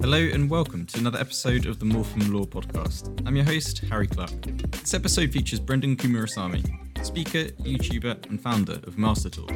Hello 0.00 0.16
and 0.16 0.48
welcome 0.48 0.86
to 0.86 0.98
another 0.98 1.18
episode 1.18 1.66
of 1.66 1.78
the 1.78 1.84
More 1.84 2.04
From 2.04 2.32
Law 2.32 2.46
podcast. 2.46 3.22
I'm 3.26 3.36
your 3.36 3.44
host, 3.44 3.80
Harry 3.90 4.06
Clark. 4.06 4.30
This 4.70 4.94
episode 4.94 5.30
features 5.30 5.60
Brenden 5.60 5.94
Kumarasamy, 5.94 7.04
speaker, 7.04 7.52
YouTuber, 7.62 8.30
and 8.30 8.40
founder 8.40 8.80
of 8.84 8.96
Master 8.96 9.28
Talk. 9.28 9.50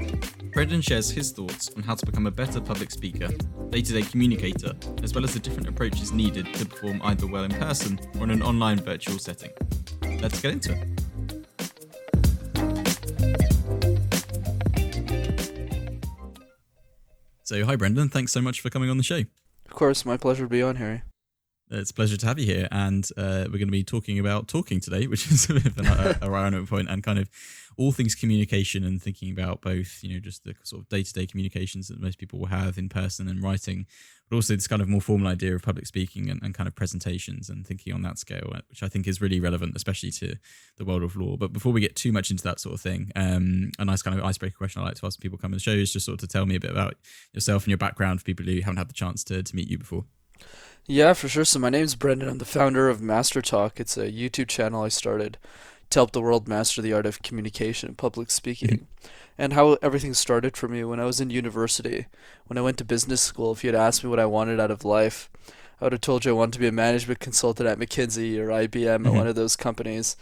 Brenden 0.53 0.85
shares 0.85 1.11
his 1.11 1.33
thoughts 1.33 1.71
on 1.75 1.83
how 1.83 1.94
to 1.94 2.04
become 2.04 2.26
a 2.26 2.30
better 2.30 2.61
public 2.61 2.90
speaker, 2.90 3.29
day 3.71 3.80
to 3.80 3.93
day 3.94 4.03
communicator, 4.03 4.75
as 5.03 5.15
well 5.15 5.25
as 5.25 5.33
the 5.33 5.40
different 5.40 5.67
approaches 5.67 6.12
needed 6.12 6.53
to 6.53 6.67
perform 6.67 7.01
either 7.04 7.26
well 7.26 7.45
in 7.45 7.51
person 7.53 7.99
or 8.19 8.24
in 8.24 8.31
an 8.31 8.42
online 8.42 8.79
virtual 8.79 9.19
setting. 9.19 9.51
Let's 10.21 10.42
get 10.42 10.53
into 10.53 10.72
it. 10.72 11.04
So, 17.45 17.65
hi, 17.65 17.77
Brenden. 17.77 18.11
Thanks 18.11 18.33
so 18.33 18.42
much 18.42 18.61
for 18.61 18.69
coming 18.69 18.91
on 18.91 18.98
the 18.98 19.03
show. 19.03 19.23
Course, 19.84 20.06
my 20.06 20.16
pleasure 20.16 20.45
to 20.45 20.48
be 20.48 20.62
on, 20.62 20.77
Harry. 20.77 21.02
It's 21.71 21.91
a 21.91 21.95
pleasure 21.95 22.19
to 22.19 22.27
have 22.27 22.39
you 22.39 22.45
here, 22.45 22.69
and 22.71 23.09
uh, 23.17 23.45
we're 23.47 23.59
going 23.59 23.69
to 23.69 23.73
be 23.73 23.83
talking 23.83 24.19
about 24.19 24.49
talking 24.49 24.81
today, 24.81 25.07
which 25.09 25.31
is 25.31 25.49
a 25.49 25.55
bit 25.55 25.67
of 25.67 25.79
an 25.79 26.23
ironic 26.23 26.69
point, 26.69 26.91
and 26.91 27.03
kind 27.03 27.19
of 27.19 27.31
all 27.77 27.91
things 27.91 28.15
communication 28.15 28.85
and 28.85 29.03
thinking 29.03 29.33
about 29.33 29.63
both, 29.63 29.99
you 30.03 30.13
know, 30.13 30.21
just 30.21 30.45
the 30.45 30.55
sort 30.63 30.83
of 30.83 30.89
day 30.89 31.03
to 31.03 31.13
day 31.13 31.27
communications 31.27 31.89
that 31.89 32.01
most 32.01 32.19
people 32.19 32.39
will 32.39 32.47
have 32.47 32.77
in 32.77 32.89
person 32.89 33.29
and 33.29 33.43
writing, 33.43 33.87
but 34.29 34.37
also 34.37 34.55
this 34.55 34.69
kind 34.69 34.83
of 34.83 34.89
more 34.89 35.01
formal 35.01 35.27
idea 35.27 35.55
of 35.55 35.63
public 35.63 35.87
speaking 35.87 36.29
and, 36.29 36.43
and 36.43 36.55
kind 36.55 36.69
of 36.69 36.75
presentations 36.75 37.49
and 37.49 37.67
thinking 37.67 37.95
on 37.95 38.03
that 38.03 38.19
scale, 38.19 38.53
uh, 38.55 38.61
which 38.69 38.83
I 38.83 38.89
think 38.89 39.09
is 39.09 39.21
really 39.21 39.41
relevant, 39.41 39.75
especially 39.75 40.11
to 40.12 40.37
the 40.77 40.85
world 40.85 41.03
of 41.03 41.17
law. 41.17 41.37
But 41.37 41.53
before 41.53 41.73
we 41.73 41.81
get 41.81 41.97
too 41.97 42.12
much 42.12 42.31
into 42.31 42.45
that 42.45 42.61
sort 42.61 42.75
of 42.75 42.81
thing, 42.83 43.11
um, 43.17 43.73
a 43.79 43.87
nice 43.87 44.03
kind 44.03 44.19
of 44.19 44.25
icebreaker 44.25 44.57
question 44.57 44.83
I 44.83 44.85
like 44.85 44.97
to 44.97 45.07
ask 45.07 45.19
people 45.19 45.39
come 45.39 45.49
on 45.49 45.53
the 45.53 45.61
show 45.61 45.73
is 45.73 45.93
just 45.93 46.07
sort 46.07 46.23
of 46.23 46.29
to 46.29 46.33
tell 46.33 46.45
me 46.45 46.57
a 46.57 46.61
bit 46.61 46.71
about 46.71 46.95
yourself 47.33 47.65
and 47.65 47.69
your 47.69 47.79
background 47.79 48.21
for 48.21 48.25
people 48.25 48.45
who 48.45 48.61
haven't 48.61 48.77
had 48.77 48.91
the 48.91 48.95
chance 48.95 49.25
to, 49.25 49.43
to 49.43 49.56
meet 49.56 49.69
you 49.69 49.78
before. 49.78 50.05
Yeah, 50.87 51.15
for 51.15 51.29
sure. 51.29 51.45
So 51.45 51.59
my 51.59 51.71
name's 51.71 51.97
Brenden. 51.97 52.29
I'm 52.29 52.39
the 52.39 52.45
founder 52.45 52.89
of 52.89 53.01
MasterTalk. 53.01 53.81
It's 53.81 53.97
a 53.97 54.11
YouTube 54.11 54.49
channel 54.49 54.83
I 54.83 54.89
started 54.89 55.39
to 55.91 55.99
help 55.99 56.13
the 56.13 56.21
world 56.21 56.47
master 56.47 56.83
the 56.83 56.93
art 56.93 57.07
of 57.07 57.23
communication 57.23 57.89
and 57.89 57.99
public 57.99 58.31
speaking. 58.31 58.69
Mm-hmm. 58.69 59.09
And 59.37 59.53
how 59.55 59.79
everything 59.83 60.15
started 60.15 60.57
for 60.57 60.69
me 60.69 60.85
when 60.85 61.01
I 61.01 61.07
was 61.07 61.21
in 61.21 61.31
university. 61.31 62.07
When 62.47 62.59
I 62.59 62.61
went 62.61 62.79
to 62.79 62.85
business 62.85 63.23
school, 63.23 63.53
if 63.53 63.65
you 63.65 63.69
had 63.69 63.81
asked 63.81 64.05
me 64.05 64.11
what 64.11 64.21
I 64.21 64.27
wanted 64.27 64.61
out 64.61 64.71
of 64.71 64.85
life, 64.85 65.31
I 65.81 65.87
would 65.87 65.93
have 65.93 66.03
told 66.03 66.25
you 66.25 66.31
I 66.31 66.35
wanted 66.35 66.53
to 66.53 66.59
be 66.61 66.69
a 66.69 66.73
management 66.73 67.19
consultant 67.19 67.69
at 67.69 67.79
McKinsey 67.79 68.39
or 68.39 68.49
IBM 68.49 68.69
mm-hmm. 68.69 69.07
or 69.09 69.12
one 69.12 69.27
of 69.27 69.35
those 69.35 69.57
companies 69.57 70.17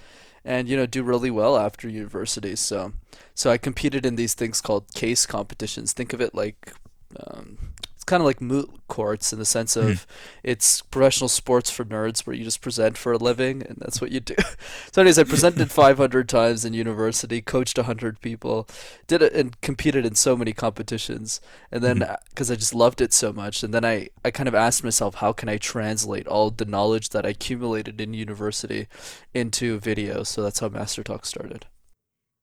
and 0.44 0.68
you 0.68 0.76
know 0.76 0.86
do 0.86 1.02
really 1.02 1.30
well 1.30 1.56
after 1.56 1.88
university 1.88 2.56
so 2.56 2.92
so 3.34 3.50
i 3.50 3.56
competed 3.56 4.04
in 4.04 4.16
these 4.16 4.34
things 4.34 4.60
called 4.60 4.92
case 4.94 5.26
competitions 5.26 5.92
think 5.92 6.12
of 6.12 6.20
it 6.20 6.34
like 6.34 6.74
um, 7.20 7.58
it's 8.02 8.10
kind 8.10 8.20
of 8.20 8.24
like 8.26 8.40
moot 8.40 8.68
courts 8.88 9.32
in 9.32 9.38
the 9.38 9.44
sense 9.44 9.76
of 9.76 9.84
mm. 9.84 10.06
it's 10.42 10.82
professional 10.82 11.28
sports 11.28 11.70
for 11.70 11.84
nerds 11.84 12.26
where 12.26 12.34
you 12.34 12.42
just 12.42 12.60
present 12.60 12.98
for 12.98 13.12
a 13.12 13.16
living 13.16 13.62
and 13.62 13.78
that's 13.78 14.00
what 14.00 14.10
you 14.10 14.18
do. 14.18 14.34
so 14.92 15.02
anyways, 15.02 15.20
I 15.20 15.22
presented 15.22 15.70
500 15.70 16.28
times 16.28 16.64
in 16.64 16.74
university, 16.74 17.40
coached 17.40 17.78
100 17.78 18.20
people, 18.20 18.66
did 19.06 19.22
it 19.22 19.32
and 19.34 19.60
competed 19.60 20.04
in 20.04 20.16
so 20.16 20.36
many 20.36 20.52
competitions. 20.52 21.40
And 21.70 21.80
then 21.80 21.98
because 22.30 22.48
mm-hmm. 22.48 22.54
I 22.54 22.56
just 22.56 22.74
loved 22.74 23.00
it 23.00 23.12
so 23.12 23.32
much 23.32 23.62
and 23.62 23.72
then 23.72 23.84
I 23.84 24.08
I 24.24 24.32
kind 24.32 24.48
of 24.48 24.54
asked 24.56 24.82
myself 24.82 25.16
how 25.16 25.32
can 25.32 25.48
I 25.48 25.56
translate 25.58 26.26
all 26.26 26.50
the 26.50 26.64
knowledge 26.64 27.10
that 27.10 27.24
I 27.24 27.28
accumulated 27.28 28.00
in 28.00 28.14
university 28.14 28.88
into 29.32 29.78
video. 29.78 30.24
So 30.24 30.42
that's 30.42 30.58
how 30.58 30.70
MasterTalk 30.70 31.24
started. 31.24 31.66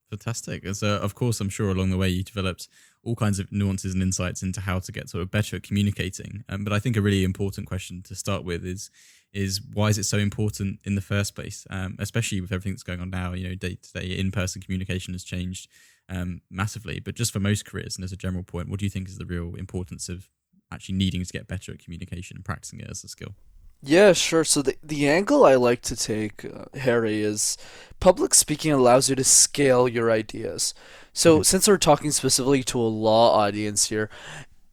Fantastic. 0.09 0.65
And 0.65 0.75
so, 0.75 0.95
of 0.97 1.13
course, 1.15 1.39
I'm 1.39 1.49
sure 1.49 1.69
along 1.69 1.91
the 1.91 1.97
way 1.97 2.09
you 2.09 2.23
developed 2.23 2.67
all 3.03 3.15
kinds 3.15 3.39
of 3.39 3.51
nuances 3.51 3.93
and 3.93 4.03
insights 4.03 4.43
into 4.43 4.61
how 4.61 4.79
to 4.79 4.91
get 4.91 5.09
sort 5.09 5.21
of 5.21 5.31
better 5.31 5.55
at 5.55 5.63
communicating. 5.63 6.43
Um, 6.49 6.63
but 6.63 6.73
I 6.73 6.79
think 6.79 6.97
a 6.97 7.01
really 7.01 7.23
important 7.23 7.67
question 7.67 8.01
to 8.03 8.15
start 8.15 8.43
with 8.43 8.65
is 8.65 8.89
is 9.31 9.61
why 9.73 9.89
is 9.89 9.97
it 9.99 10.05
so 10.05 10.17
important 10.17 10.79
in 10.83 10.95
the 10.95 11.01
first 11.01 11.35
place? 11.35 11.67
Um, 11.69 11.95
especially 11.99 12.41
with 12.41 12.51
everything 12.51 12.73
that's 12.73 12.83
going 12.83 12.99
on 12.99 13.11
now, 13.11 13.33
you 13.33 13.47
know, 13.47 13.55
day 13.55 13.77
to 13.81 13.93
day 13.93 14.07
in 14.07 14.31
person 14.31 14.61
communication 14.61 15.13
has 15.13 15.23
changed 15.23 15.69
um, 16.09 16.41
massively. 16.49 16.99
But 16.99 17.15
just 17.15 17.31
for 17.31 17.39
most 17.39 17.65
careers, 17.65 17.95
and 17.95 18.03
as 18.03 18.11
a 18.11 18.17
general 18.17 18.43
point, 18.43 18.69
what 18.69 18.79
do 18.79 18.85
you 18.85 18.89
think 18.89 19.07
is 19.07 19.17
the 19.17 19.25
real 19.25 19.53
importance 19.55 20.09
of 20.09 20.27
actually 20.71 20.95
needing 20.95 21.23
to 21.23 21.31
get 21.31 21.47
better 21.47 21.71
at 21.71 21.79
communication 21.79 22.37
and 22.37 22.45
practicing 22.45 22.79
it 22.79 22.89
as 22.89 23.03
a 23.03 23.07
skill? 23.07 23.35
Yeah, 23.81 24.13
sure. 24.13 24.43
So 24.43 24.61
the 24.61 24.75
the 24.83 25.07
angle 25.07 25.45
I 25.45 25.55
like 25.55 25.81
to 25.83 25.95
take, 25.95 26.43
uh, 26.45 26.65
Harry, 26.79 27.21
is 27.21 27.57
public 27.99 28.33
speaking 28.33 28.71
allows 28.73 29.09
you 29.09 29.15
to 29.15 29.23
scale 29.23 29.87
your 29.87 30.11
ideas. 30.11 30.73
So 31.13 31.35
mm-hmm. 31.35 31.43
since 31.43 31.67
we're 31.67 31.77
talking 31.77 32.11
specifically 32.11 32.63
to 32.63 32.79
a 32.79 32.81
law 32.81 33.35
audience 33.35 33.89
here, 33.89 34.09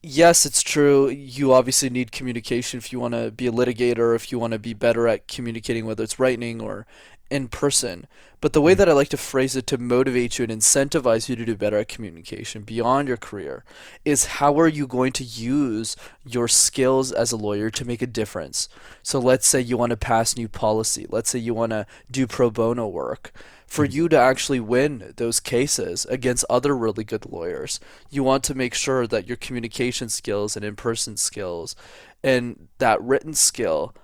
yes, 0.03 0.45
it's 0.45 0.63
true. 0.63 1.09
You 1.09 1.53
obviously 1.53 1.89
need 1.91 2.13
communication 2.13 2.79
if 2.79 2.93
you 2.93 2.99
want 3.01 3.15
to 3.15 3.31
be 3.31 3.47
a 3.47 3.53
litigator, 3.53 4.15
if 4.17 4.33
you 4.33 4.39
want 4.41 4.53
to 4.55 4.59
be 4.59 4.75
better 4.75 5.07
at 5.09 5.29
communicating, 5.29 5.87
whether 5.87 6.05
it's 6.05 6.19
writing 6.19 6.61
or 6.61 6.87
in 7.31 7.49
person. 7.49 8.07
But 8.41 8.53
the 8.53 8.61
way 8.61 8.73
mm-hmm. 8.73 8.79
that 8.79 8.89
I 8.89 8.93
like 8.93 9.09
to 9.09 9.17
phrase 9.17 9.57
it 9.57 9.67
to 9.69 9.79
motivate 9.79 10.39
you 10.39 10.45
and 10.45 10.53
incentivize 10.53 11.29
you 11.29 11.37
to 11.37 11.45
do 11.45 11.57
better 11.57 11.79
at 11.79 11.89
communication 11.89 12.63
beyond 12.63 13.09
your 13.09 13.17
career 13.17 13.65
is 14.05 14.27
how 14.27 14.59
are 14.61 14.69
you 14.69 14.87
going 14.87 15.13
to 15.13 15.25
use 15.25 15.97
your 16.25 16.49
skills 16.49 17.13
as 17.13 17.33
a 17.33 17.37
lawyer 17.37 17.71
to 17.71 17.85
make 17.85 18.03
a 18.03 18.07
difference? 18.07 18.69
So 19.03 19.19
let's 19.19 19.47
say 19.47 19.61
you 19.61 19.77
want 19.77 19.91
to 19.91 19.97
pass 19.97 20.37
new 20.37 20.49
policy. 20.49 21.07
Let's 21.09 21.31
say 21.31 21.39
you 21.39 21.55
want 21.55 21.71
to 21.71 21.87
do 22.11 22.27
pro 22.27 22.51
bono 22.51 22.87
work. 22.87 23.33
For 23.67 23.85
mm-hmm. 23.85 23.97
you 23.97 24.09
to 24.11 24.19
actually 24.19 24.61
win 24.61 25.15
those 25.17 25.41
cases 25.41 26.05
against 26.07 26.45
other 26.49 26.77
really 26.77 27.05
good 27.05 27.27
lawyers, 27.27 27.81
you 28.11 28.23
want 28.23 28.45
to 28.45 28.55
make 28.55 28.75
sure 28.75 29.07
that 29.07 29.27
your 29.27 29.37
communication 29.37 30.09
skills 30.09 30.57
and 30.57 30.65
in 30.65 30.77
person 30.77 31.17
skills 31.17 31.75
and 32.23 32.69
that 32.79 33.03
written 33.03 33.35
skill 33.35 33.95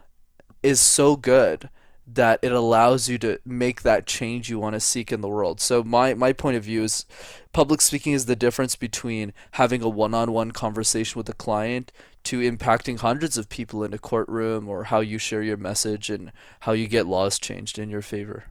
is 0.63 0.81
so 0.81 1.17
good 1.17 1.69
that 2.07 2.41
it 2.43 2.53
allows 2.53 3.09
you 3.09 3.17
to 3.19 3.39
make 3.45 3.83
that 3.83 4.07
change 4.07 4.51
you 4.51 4.59
want 4.59 4.75
to 4.75 4.81
seek 4.81 5.13
in 5.13 5.21
the 5.21 5.29
world. 5.29 5.61
So 5.61 5.83
my 5.83 6.15
my 6.15 6.33
point 6.33 6.57
of 6.57 6.65
view 6.65 6.83
is 6.83 7.07
public 7.53 7.81
speaking 7.81 8.13
is 8.13 8.27
the 8.27 8.37
difference 8.37 8.77
between 8.77 9.33
having 9.53 9.83
a 9.83 9.89
one-on-one 9.89 10.53
conversation 10.53 11.19
with 11.19 11.29
a 11.29 11.35
client 11.35 11.93
to 12.25 12.41
impacting 12.41 12.99
hundreds 12.99 13.37
of 13.37 13.49
people 13.49 13.85
in 13.85 13.93
a 13.93 13.99
courtroom 13.99 14.69
or 14.69 14.85
how 14.85 15.01
you 15.01 15.19
share 15.19 15.43
your 15.43 15.57
message 15.57 16.11
and 16.11 16.33
how 16.61 16.73
you 16.73 16.87
get 16.87 17.07
laws 17.07 17.39
changed 17.39 17.79
in 17.79 17.91
your 17.91 18.03
favor. 18.03 18.45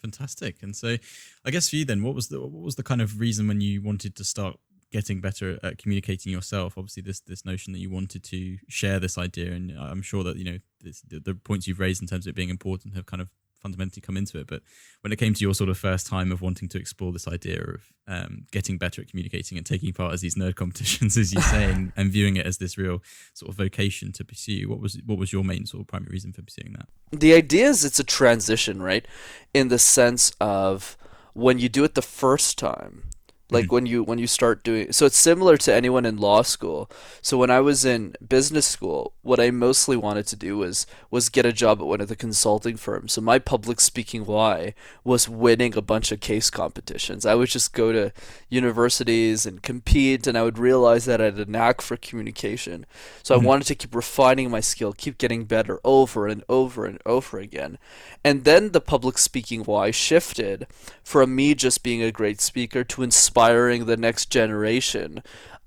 Fantastic. 0.00 0.62
And 0.62 0.76
so 0.76 0.96
I 1.44 1.50
guess 1.50 1.68
for 1.68 1.76
you 1.76 1.84
then 1.84 2.02
what 2.02 2.14
was 2.14 2.28
the 2.28 2.40
what 2.40 2.62
was 2.62 2.76
the 2.76 2.82
kind 2.82 3.02
of 3.02 3.20
reason 3.20 3.48
when 3.48 3.60
you 3.60 3.82
wanted 3.82 4.14
to 4.16 4.24
start 4.24 4.58
getting 4.94 5.20
better 5.20 5.58
at 5.64 5.76
communicating 5.76 6.30
yourself. 6.30 6.78
Obviously 6.78 7.02
this 7.02 7.18
this 7.18 7.44
notion 7.44 7.72
that 7.72 7.80
you 7.80 7.90
wanted 7.90 8.22
to 8.22 8.58
share 8.68 9.00
this 9.00 9.18
idea 9.18 9.50
and 9.52 9.72
i'm 9.76 10.02
sure 10.02 10.22
that 10.22 10.36
you 10.36 10.44
know 10.44 10.58
this, 10.80 11.00
the, 11.00 11.18
the, 11.18 11.34
points 11.34 11.66
you've 11.66 11.80
raised 11.80 12.00
in 12.00 12.06
terms 12.06 12.26
of 12.26 12.30
it 12.30 12.36
being 12.36 12.48
important 12.48 12.94
have 12.94 13.06
kind 13.06 13.20
of 13.20 13.28
fundamentally 13.58 14.02
come 14.02 14.16
into 14.16 14.38
it. 14.38 14.46
But 14.46 14.60
when 15.00 15.12
it 15.12 15.16
came 15.16 15.34
to 15.34 15.40
your 15.40 15.54
sort 15.54 15.70
of 15.70 15.78
first 15.78 16.06
time 16.06 16.30
of 16.30 16.42
wanting 16.42 16.68
to 16.68 16.78
explore 16.78 17.12
this 17.12 17.26
idea 17.26 17.60
of 17.62 17.92
um, 18.06 18.44
getting 18.52 18.76
better 18.76 19.00
at 19.00 19.08
communicating 19.08 19.56
and 19.56 19.66
taking 19.66 19.92
part 19.92 20.12
as 20.12 20.20
these 20.20 20.36
nerd 20.36 20.54
competitions 20.62 21.16
as 21.16 21.32
you 21.32 21.40
say 21.40 21.64
and, 21.72 21.92
and 21.96 22.12
viewing 22.12 22.36
it 22.36 22.46
as 22.46 22.58
this 22.58 22.78
real 22.78 23.02
sort 23.32 23.48
of 23.50 23.56
vocation 23.56 24.12
to 24.12 24.24
pursue 24.24 24.68
what 24.68 24.80
was 24.80 25.00
what 25.06 25.18
was 25.18 25.32
your 25.32 25.42
main 25.42 25.66
sort 25.66 25.80
of 25.80 25.86
primary 25.88 26.12
reason 26.12 26.32
for 26.32 26.42
pursuing 26.42 26.74
that? 26.74 26.88
The 27.18 27.32
idea 27.32 27.66
is 27.66 27.84
it's 27.84 27.98
a 27.98 28.04
transition 28.04 28.80
right? 28.80 29.06
In 29.52 29.68
the 29.68 29.78
sense 29.78 30.30
of 30.40 30.96
when 31.32 31.58
you 31.58 31.68
do 31.68 31.82
it 31.82 31.94
the 31.94 32.02
first 32.02 32.58
time 32.58 33.04
like 33.50 33.66
mm-hmm. 33.66 33.74
when 33.74 33.86
you 33.86 34.02
when 34.02 34.18
you 34.18 34.26
start 34.26 34.64
doing 34.64 34.90
so 34.90 35.04
it's 35.04 35.18
similar 35.18 35.58
to 35.58 35.72
anyone 35.72 36.06
in 36.06 36.16
law 36.16 36.40
school. 36.40 36.90
So 37.20 37.36
when 37.36 37.50
i 37.50 37.60
was 37.60 37.84
in 37.84 38.14
business 38.26 38.66
school 38.66 39.12
what 39.20 39.38
i 39.38 39.50
mostly 39.50 39.96
wanted 39.96 40.26
to 40.28 40.36
do 40.36 40.56
was 40.56 40.86
was 41.10 41.28
get 41.28 41.44
a 41.44 41.52
job 41.52 41.78
at 41.80 41.86
one 41.86 42.00
of 42.00 42.08
the 42.08 42.16
consulting 42.16 42.76
firms. 42.76 43.12
So 43.12 43.20
my 43.20 43.38
public 43.38 43.80
speaking 43.80 44.24
why 44.24 44.74
was 45.04 45.28
winning 45.28 45.76
a 45.76 45.82
bunch 45.82 46.10
of 46.10 46.20
case 46.20 46.48
competitions. 46.48 47.26
I 47.26 47.34
would 47.34 47.50
just 47.50 47.74
go 47.74 47.92
to 47.92 48.12
universities 48.48 49.44
and 49.44 49.62
compete 49.62 50.26
and 50.26 50.38
i 50.38 50.42
would 50.42 50.58
realize 50.58 51.04
that 51.04 51.20
i 51.20 51.24
had 51.24 51.38
a 51.38 51.44
knack 51.44 51.82
for 51.82 51.98
communication. 51.98 52.86
So 53.22 53.36
mm-hmm. 53.36 53.44
i 53.44 53.48
wanted 53.48 53.66
to 53.66 53.74
keep 53.74 53.94
refining 53.94 54.50
my 54.50 54.60
skill 54.60 54.94
keep 54.94 55.18
getting 55.18 55.44
better 55.44 55.80
over 55.84 56.26
and 56.26 56.42
over 56.48 56.86
and 56.86 56.98
over 57.04 57.38
again. 57.38 57.76
And 58.24 58.44
then 58.44 58.72
the 58.72 58.80
public 58.80 59.18
speaking 59.18 59.64
why 59.64 59.90
shifted 59.90 60.66
from 61.02 61.34
me 61.34 61.54
just 61.54 61.82
being 61.82 62.02
a 62.02 62.10
great 62.10 62.40
speaker 62.40 62.82
to 62.84 63.02
inspire 63.02 63.33
inspiring 63.34 63.86
the 63.86 63.96
next 63.96 64.30
generation 64.30 65.20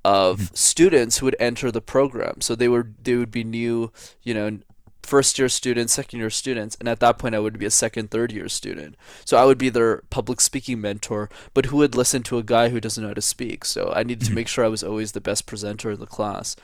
of 0.06 0.40
mm-hmm. 0.40 0.56
students 0.56 1.18
who 1.18 1.26
would 1.26 1.36
enter 1.38 1.70
the 1.70 1.82
program. 1.82 2.40
So 2.40 2.56
they 2.56 2.70
were 2.70 2.88
they 3.04 3.16
would 3.16 3.32
be 3.32 3.44
new, 3.44 3.92
you 4.24 4.34
know, 4.34 4.60
first 5.04 5.38
year 5.38 5.50
students, 5.50 5.94
second 5.94 6.20
year 6.20 6.30
students, 6.30 6.78
and 6.80 6.88
at 6.88 7.02
that 7.02 7.18
point 7.18 7.36
I 7.36 7.40
would 7.40 7.60
be 7.60 7.66
a 7.66 7.72
second, 7.72 8.10
third 8.10 8.32
year 8.32 8.48
student. 8.48 8.96
So 9.26 9.36
I 9.38 9.44
would 9.44 9.58
be 9.58 9.70
their 9.70 10.04
public 10.10 10.40
speaking 10.40 10.80
mentor, 10.80 11.30
but 11.54 11.66
who 11.66 11.78
would 11.78 11.96
listen 11.96 12.24
to 12.24 12.38
a 12.38 12.44
guy 12.44 12.70
who 12.70 12.80
doesn't 12.80 13.02
know 13.02 13.10
how 13.10 13.16
to 13.16 13.22
speak. 13.22 13.66
So 13.66 13.92
I 13.94 14.04
needed 14.04 14.22
to 14.22 14.26
mm-hmm. 14.28 14.36
make 14.36 14.48
sure 14.48 14.64
I 14.64 14.70
was 14.70 14.84
always 14.84 15.12
the 15.12 15.22
best 15.22 15.46
presenter 15.46 15.92
in 15.92 16.00
the 16.00 16.06
class. 16.06 16.56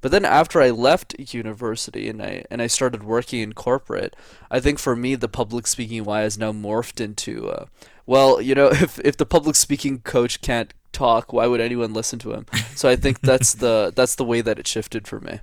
But 0.00 0.10
then 0.10 0.24
after 0.24 0.60
I 0.62 0.70
left 0.70 1.18
university 1.34 2.08
and 2.08 2.22
I 2.22 2.44
and 2.50 2.62
I 2.62 2.66
started 2.66 3.02
working 3.02 3.40
in 3.40 3.52
corporate, 3.52 4.16
I 4.50 4.60
think 4.60 4.78
for 4.78 4.96
me 4.96 5.16
the 5.16 5.28
public 5.28 5.66
speaking 5.66 6.04
why 6.04 6.20
has 6.20 6.38
now 6.38 6.52
morphed 6.52 7.00
into 7.00 7.48
uh, 7.50 7.66
well, 8.06 8.40
you 8.40 8.54
know, 8.54 8.68
if 8.72 8.98
if 9.00 9.16
the 9.16 9.26
public 9.26 9.56
speaking 9.56 10.00
coach 10.00 10.40
can't 10.40 10.72
talk, 10.92 11.32
why 11.32 11.46
would 11.46 11.60
anyone 11.60 11.92
listen 11.92 12.18
to 12.20 12.32
him? 12.32 12.46
So 12.74 12.88
I 12.88 12.96
think 12.96 13.20
that's 13.20 13.54
the 13.54 13.92
that's 13.94 14.14
the 14.14 14.24
way 14.24 14.40
that 14.40 14.58
it 14.58 14.66
shifted 14.66 15.06
for 15.06 15.20
me. 15.20 15.40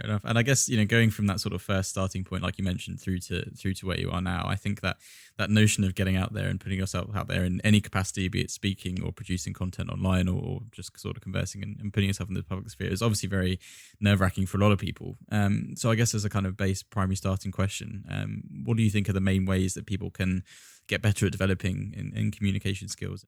Fair 0.00 0.10
enough. 0.10 0.24
And 0.24 0.38
I 0.38 0.42
guess 0.42 0.68
you 0.68 0.78
know, 0.78 0.84
going 0.84 1.10
from 1.10 1.26
that 1.26 1.40
sort 1.40 1.54
of 1.54 1.60
first 1.60 1.90
starting 1.90 2.24
point, 2.24 2.42
like 2.42 2.56
you 2.58 2.64
mentioned, 2.64 3.00
through 3.00 3.18
to 3.20 3.50
through 3.50 3.74
to 3.74 3.86
where 3.86 3.98
you 3.98 4.10
are 4.10 4.22
now, 4.22 4.46
I 4.46 4.56
think 4.56 4.80
that 4.80 4.96
that 5.36 5.50
notion 5.50 5.84
of 5.84 5.94
getting 5.94 6.16
out 6.16 6.32
there 6.32 6.48
and 6.48 6.58
putting 6.58 6.78
yourself 6.78 7.14
out 7.14 7.28
there 7.28 7.44
in 7.44 7.60
any 7.62 7.80
capacity, 7.80 8.28
be 8.28 8.40
it 8.40 8.50
speaking 8.50 9.02
or 9.02 9.12
producing 9.12 9.52
content 9.52 9.90
online 9.90 10.28
or, 10.28 10.42
or 10.42 10.60
just 10.72 10.98
sort 10.98 11.16
of 11.16 11.22
conversing 11.22 11.62
and, 11.62 11.78
and, 11.80 11.92
putting 11.92 12.08
yourself 12.08 12.28
in 12.28 12.34
the 12.34 12.42
public 12.42 12.70
sphere, 12.70 12.90
is 12.90 13.02
obviously 13.02 13.28
very 13.28 13.58
nerve 14.00 14.20
wracking 14.20 14.46
for 14.46 14.56
a 14.56 14.60
lot 14.60 14.72
of 14.72 14.78
people. 14.78 15.16
Um, 15.30 15.74
so 15.76 15.90
I 15.90 15.94
guess 15.96 16.14
as 16.14 16.24
a 16.24 16.30
kind 16.30 16.46
of 16.46 16.56
base 16.56 16.82
primary 16.82 17.16
starting 17.16 17.52
question, 17.52 18.04
um, 18.10 18.42
what 18.64 18.76
do 18.76 18.82
you 18.82 18.90
think 18.90 19.08
are 19.08 19.14
the 19.14 19.20
main 19.20 19.44
ways 19.44 19.74
that 19.74 19.86
people 19.86 20.10
can 20.10 20.44
get 20.86 21.02
better 21.02 21.26
at 21.26 21.32
developing 21.32 21.92
in, 21.96 22.16
in 22.16 22.30
communication 22.30 22.88
skills? 22.88 23.26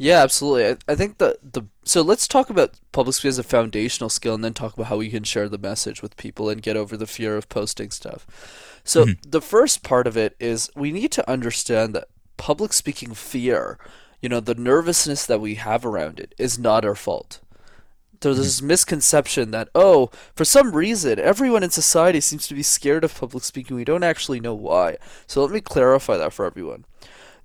Yeah, 0.00 0.22
absolutely. 0.22 0.66
I, 0.66 0.92
I 0.92 0.94
think 0.94 1.18
that 1.18 1.52
the 1.52 1.62
so 1.82 2.02
let's 2.02 2.28
talk 2.28 2.50
about 2.50 2.78
public 2.92 3.16
speaking 3.16 3.30
as 3.30 3.38
a 3.40 3.42
foundational 3.42 4.08
skill, 4.08 4.34
and 4.34 4.44
then 4.44 4.54
talk 4.54 4.74
about 4.74 4.86
how 4.86 4.96
we 4.96 5.10
can 5.10 5.24
share 5.24 5.48
the 5.48 5.58
message 5.58 6.00
with 6.00 6.16
people 6.16 6.48
and 6.48 6.62
get 6.62 6.76
over 6.76 6.96
the 6.96 7.06
fear 7.06 7.36
of 7.36 7.48
posting 7.48 7.90
stuff. 7.90 8.24
So 8.84 9.04
mm-hmm. 9.04 9.28
the 9.28 9.40
first 9.40 9.82
part 9.82 10.06
of 10.06 10.16
it 10.16 10.36
is 10.38 10.70
we 10.76 10.92
need 10.92 11.10
to 11.12 11.28
understand 11.28 11.94
that 11.94 12.08
public 12.36 12.72
speaking 12.72 13.12
fear, 13.12 13.76
you 14.22 14.28
know, 14.28 14.38
the 14.38 14.54
nervousness 14.54 15.26
that 15.26 15.40
we 15.40 15.56
have 15.56 15.84
around 15.84 16.20
it, 16.20 16.32
is 16.38 16.60
not 16.60 16.84
our 16.84 16.94
fault. 16.94 17.40
There's 18.20 18.36
mm-hmm. 18.36 18.42
this 18.44 18.62
misconception 18.62 19.50
that 19.50 19.68
oh, 19.74 20.12
for 20.36 20.44
some 20.44 20.76
reason, 20.76 21.18
everyone 21.18 21.64
in 21.64 21.70
society 21.70 22.20
seems 22.20 22.46
to 22.46 22.54
be 22.54 22.62
scared 22.62 23.02
of 23.02 23.18
public 23.18 23.42
speaking. 23.42 23.74
We 23.74 23.84
don't 23.84 24.04
actually 24.04 24.38
know 24.38 24.54
why. 24.54 24.98
So 25.26 25.42
let 25.42 25.50
me 25.50 25.60
clarify 25.60 26.16
that 26.18 26.32
for 26.32 26.44
everyone 26.44 26.84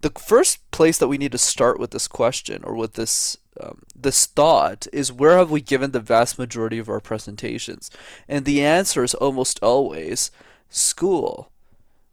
the 0.03 0.11
first 0.19 0.69
place 0.71 0.97
that 0.97 1.07
we 1.07 1.17
need 1.17 1.31
to 1.31 1.37
start 1.37 1.79
with 1.79 1.91
this 1.91 2.07
question 2.07 2.61
or 2.63 2.75
with 2.75 2.93
this 2.93 3.37
um, 3.59 3.83
this 3.95 4.25
thought 4.25 4.87
is 4.91 5.13
where 5.13 5.37
have 5.37 5.51
we 5.51 5.61
given 5.61 5.91
the 5.91 5.99
vast 5.99 6.39
majority 6.39 6.79
of 6.79 6.89
our 6.89 6.99
presentations? 6.99 7.89
And 8.27 8.45
the 8.45 8.63
answer 8.63 9.03
is 9.03 9.13
almost 9.13 9.59
always 9.61 10.31
school. 10.69 11.51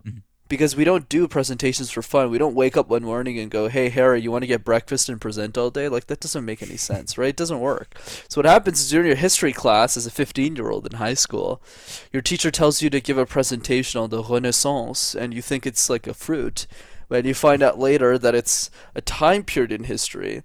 Mm-hmm. 0.06 0.18
Because 0.48 0.76
we 0.76 0.84
don't 0.84 1.08
do 1.08 1.26
presentations 1.26 1.90
for 1.90 2.02
fun. 2.02 2.30
We 2.30 2.38
don't 2.38 2.54
wake 2.54 2.76
up 2.76 2.88
one 2.88 3.02
morning 3.02 3.38
and 3.38 3.50
go, 3.50 3.68
"Hey 3.68 3.88
Harry, 3.88 4.20
you 4.20 4.30
want 4.30 4.42
to 4.42 4.48
get 4.48 4.64
breakfast 4.64 5.08
and 5.08 5.20
present 5.20 5.58
all 5.58 5.70
day?" 5.70 5.88
Like 5.88 6.06
that 6.06 6.20
doesn't 6.20 6.44
make 6.44 6.62
any 6.62 6.76
sense, 6.90 7.18
right? 7.18 7.30
It 7.30 7.36
doesn't 7.36 7.60
work. 7.60 7.96
So 8.28 8.38
what 8.38 8.46
happens 8.46 8.80
is 8.80 8.90
during 8.90 9.08
your 9.08 9.16
history 9.16 9.52
class 9.52 9.96
as 9.96 10.06
a 10.06 10.10
15-year-old 10.10 10.86
in 10.86 10.98
high 10.98 11.14
school, 11.14 11.60
your 12.12 12.22
teacher 12.22 12.52
tells 12.52 12.82
you 12.82 12.90
to 12.90 13.00
give 13.00 13.18
a 13.18 13.26
presentation 13.26 14.00
on 14.00 14.10
the 14.10 14.22
Renaissance 14.22 15.16
and 15.16 15.34
you 15.34 15.42
think 15.42 15.66
it's 15.66 15.90
like 15.90 16.06
a 16.06 16.14
fruit 16.14 16.68
when 17.10 17.26
you 17.26 17.34
find 17.34 17.62
out 17.62 17.78
later 17.78 18.16
that 18.16 18.34
it's 18.34 18.70
a 18.94 19.00
time 19.00 19.42
period 19.42 19.72
in 19.72 19.84
history. 19.84 20.42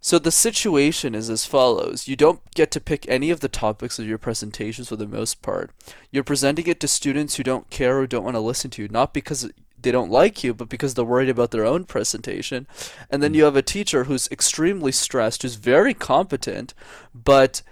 So 0.00 0.18
the 0.18 0.30
situation 0.30 1.14
is 1.14 1.28
as 1.28 1.44
follows. 1.44 2.06
You 2.06 2.14
don't 2.14 2.40
get 2.54 2.70
to 2.72 2.80
pick 2.80 3.08
any 3.08 3.30
of 3.30 3.40
the 3.40 3.48
topics 3.48 3.98
of 3.98 4.06
your 4.06 4.18
presentations 4.18 4.88
for 4.88 4.96
the 4.96 5.08
most 5.08 5.42
part. 5.42 5.70
You're 6.12 6.24
presenting 6.24 6.66
it 6.66 6.78
to 6.80 6.88
students 6.88 7.34
who 7.34 7.42
don't 7.42 7.70
care 7.70 7.98
or 7.98 8.06
don't 8.06 8.22
want 8.22 8.36
to 8.36 8.40
listen 8.40 8.70
to 8.72 8.82
you, 8.82 8.88
not 8.88 9.12
because 9.12 9.50
they 9.80 9.90
don't 9.90 10.10
like 10.10 10.44
you, 10.44 10.54
but 10.54 10.68
because 10.68 10.94
they're 10.94 11.04
worried 11.04 11.30
about 11.30 11.50
their 11.50 11.64
own 11.64 11.84
presentation. 11.84 12.66
And 13.10 13.22
then 13.22 13.32
hmm. 13.32 13.36
you 13.36 13.44
have 13.44 13.56
a 13.56 13.62
teacher 13.62 14.04
who's 14.04 14.28
extremely 14.30 14.92
stressed, 14.92 15.42
who's 15.42 15.54
very 15.54 15.94
competent, 15.94 16.74
but 17.14 17.62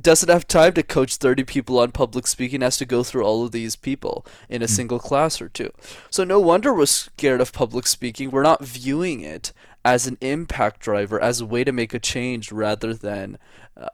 doesn't 0.00 0.28
have 0.28 0.46
time 0.46 0.72
to 0.74 0.82
coach 0.82 1.16
30 1.16 1.44
people 1.44 1.78
on 1.78 1.92
public 1.92 2.26
speaking 2.26 2.60
has 2.60 2.76
to 2.76 2.84
go 2.84 3.02
through 3.02 3.24
all 3.24 3.44
of 3.44 3.52
these 3.52 3.76
people 3.76 4.26
in 4.48 4.62
a 4.62 4.66
mm. 4.66 4.70
single 4.70 4.98
class 4.98 5.40
or 5.40 5.48
two 5.48 5.72
so 6.10 6.24
no 6.24 6.38
wonder 6.38 6.74
we're 6.74 6.86
scared 6.86 7.40
of 7.40 7.52
public 7.52 7.86
speaking 7.86 8.30
we're 8.30 8.42
not 8.42 8.64
viewing 8.64 9.20
it 9.20 9.52
as 9.84 10.06
an 10.06 10.18
impact 10.20 10.80
driver 10.80 11.20
as 11.20 11.40
a 11.40 11.46
way 11.46 11.62
to 11.62 11.72
make 11.72 11.94
a 11.94 11.98
change 11.98 12.50
rather 12.50 12.92
than 12.92 13.38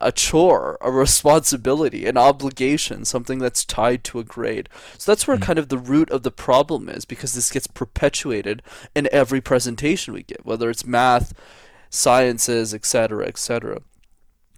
a 0.00 0.12
chore 0.12 0.78
a 0.80 0.90
responsibility 0.90 2.06
an 2.06 2.16
obligation 2.16 3.04
something 3.04 3.38
that's 3.38 3.64
tied 3.64 4.04
to 4.04 4.18
a 4.18 4.24
grade 4.24 4.68
so 4.96 5.10
that's 5.10 5.26
where 5.26 5.36
mm. 5.36 5.42
kind 5.42 5.58
of 5.58 5.68
the 5.68 5.78
root 5.78 6.10
of 6.10 6.22
the 6.22 6.30
problem 6.30 6.88
is 6.88 7.04
because 7.04 7.34
this 7.34 7.50
gets 7.50 7.66
perpetuated 7.66 8.62
in 8.94 9.08
every 9.12 9.40
presentation 9.40 10.14
we 10.14 10.22
give 10.22 10.40
whether 10.44 10.70
it's 10.70 10.86
math 10.86 11.34
sciences 11.90 12.72
etc 12.72 13.26
etc 13.26 13.80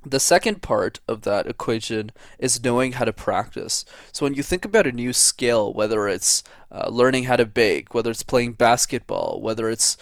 the 0.04 0.20
second 0.20 0.62
part 0.62 1.00
of 1.08 1.22
that 1.22 1.46
equation 1.46 2.12
is 2.38 2.62
knowing 2.62 2.92
how 2.92 3.04
to 3.04 3.12
practice. 3.12 3.84
So 4.12 4.26
when 4.26 4.34
you 4.34 4.42
think 4.42 4.64
about 4.64 4.86
a 4.86 4.92
new 4.92 5.12
skill, 5.12 5.72
whether 5.72 6.08
it's 6.08 6.42
uh, 6.70 6.88
learning 6.90 7.24
how 7.24 7.36
to 7.36 7.46
bake, 7.46 7.94
whether 7.94 8.10
it's 8.10 8.22
playing 8.22 8.52
basketball, 8.54 9.40
whether 9.40 9.68
it's 9.68 9.96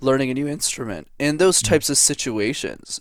learning 0.00 0.30
a 0.30 0.34
new 0.34 0.46
instrument, 0.46 1.08
in 1.18 1.38
those 1.38 1.62
mm-hmm. 1.62 1.72
types 1.72 1.90
of 1.90 1.98
situations, 1.98 3.00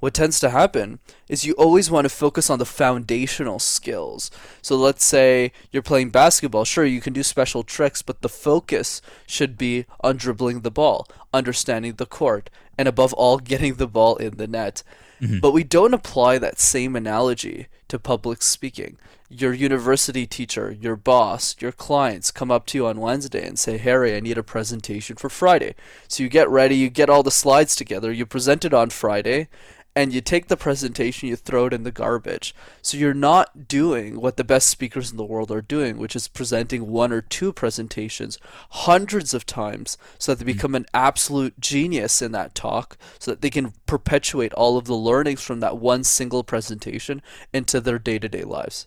what 0.00 0.14
tends 0.14 0.38
to 0.40 0.50
happen 0.50 0.98
is 1.28 1.44
you 1.44 1.54
always 1.54 1.90
want 1.90 2.04
to 2.04 2.08
focus 2.10 2.50
on 2.50 2.58
the 2.58 2.66
foundational 2.66 3.58
skills. 3.58 4.30
So 4.60 4.76
let's 4.76 5.04
say 5.04 5.52
you're 5.70 5.82
playing 5.82 6.10
basketball. 6.10 6.64
Sure, 6.64 6.84
you 6.84 7.00
can 7.00 7.12
do 7.12 7.22
special 7.22 7.62
tricks, 7.62 8.02
but 8.02 8.20
the 8.20 8.28
focus 8.28 9.00
should 9.26 9.56
be 9.56 9.86
on 10.00 10.16
dribbling 10.16 10.60
the 10.60 10.70
ball, 10.70 11.08
understanding 11.32 11.94
the 11.94 12.06
court, 12.06 12.50
and 12.76 12.86
above 12.86 13.12
all, 13.14 13.38
getting 13.52 13.74
the 13.74 13.88
ball 13.88 14.16
in 14.16 14.36
the 14.36 14.46
net. 14.46 14.82
Mm-hmm. 15.20 15.40
But 15.40 15.52
we 15.52 15.64
don't 15.64 15.94
apply 15.94 16.38
that 16.38 16.58
same 16.58 16.96
analogy 16.96 17.68
to 17.88 17.98
public 17.98 18.42
speaking. 18.42 18.98
Your 19.28 19.52
university 19.52 20.26
teacher, 20.26 20.70
your 20.70 20.94
boss, 20.94 21.56
your 21.58 21.72
clients 21.72 22.30
come 22.30 22.50
up 22.50 22.64
to 22.66 22.78
you 22.78 22.86
on 22.86 23.00
Wednesday 23.00 23.44
and 23.46 23.58
say, 23.58 23.76
Harry, 23.76 24.14
I 24.14 24.20
need 24.20 24.38
a 24.38 24.42
presentation 24.42 25.16
for 25.16 25.28
Friday. 25.28 25.74
So 26.06 26.22
you 26.22 26.28
get 26.28 26.48
ready, 26.48 26.76
you 26.76 26.90
get 26.90 27.10
all 27.10 27.24
the 27.24 27.30
slides 27.32 27.74
together, 27.74 28.12
you 28.12 28.24
present 28.24 28.64
it 28.64 28.72
on 28.72 28.90
Friday, 28.90 29.48
and 29.96 30.12
you 30.12 30.20
take 30.20 30.48
the 30.48 30.58
presentation, 30.58 31.30
you 31.30 31.36
throw 31.36 31.66
it 31.66 31.72
in 31.72 31.82
the 31.82 31.90
garbage. 31.90 32.54
So 32.82 32.98
you're 32.98 33.14
not 33.14 33.66
doing 33.66 34.20
what 34.20 34.36
the 34.36 34.44
best 34.44 34.68
speakers 34.68 35.10
in 35.10 35.16
the 35.16 35.24
world 35.24 35.50
are 35.50 35.62
doing, 35.62 35.96
which 35.96 36.14
is 36.14 36.28
presenting 36.28 36.88
one 36.88 37.12
or 37.12 37.22
two 37.22 37.50
presentations 37.50 38.38
hundreds 38.70 39.32
of 39.32 39.46
times 39.46 39.96
so 40.18 40.34
that 40.34 40.44
they 40.44 40.50
mm-hmm. 40.50 40.58
become 40.58 40.74
an 40.74 40.84
absolute 40.92 41.58
genius 41.58 42.20
in 42.20 42.32
that 42.32 42.54
talk, 42.54 42.98
so 43.18 43.30
that 43.30 43.40
they 43.40 43.48
can 43.48 43.72
perpetuate 43.86 44.52
all 44.52 44.76
of 44.76 44.84
the 44.84 44.94
learnings 44.94 45.40
from 45.40 45.60
that 45.60 45.78
one 45.78 46.04
single 46.04 46.44
presentation 46.44 47.22
into 47.54 47.80
their 47.80 47.98
day 47.98 48.18
to 48.18 48.28
day 48.28 48.42
lives. 48.42 48.86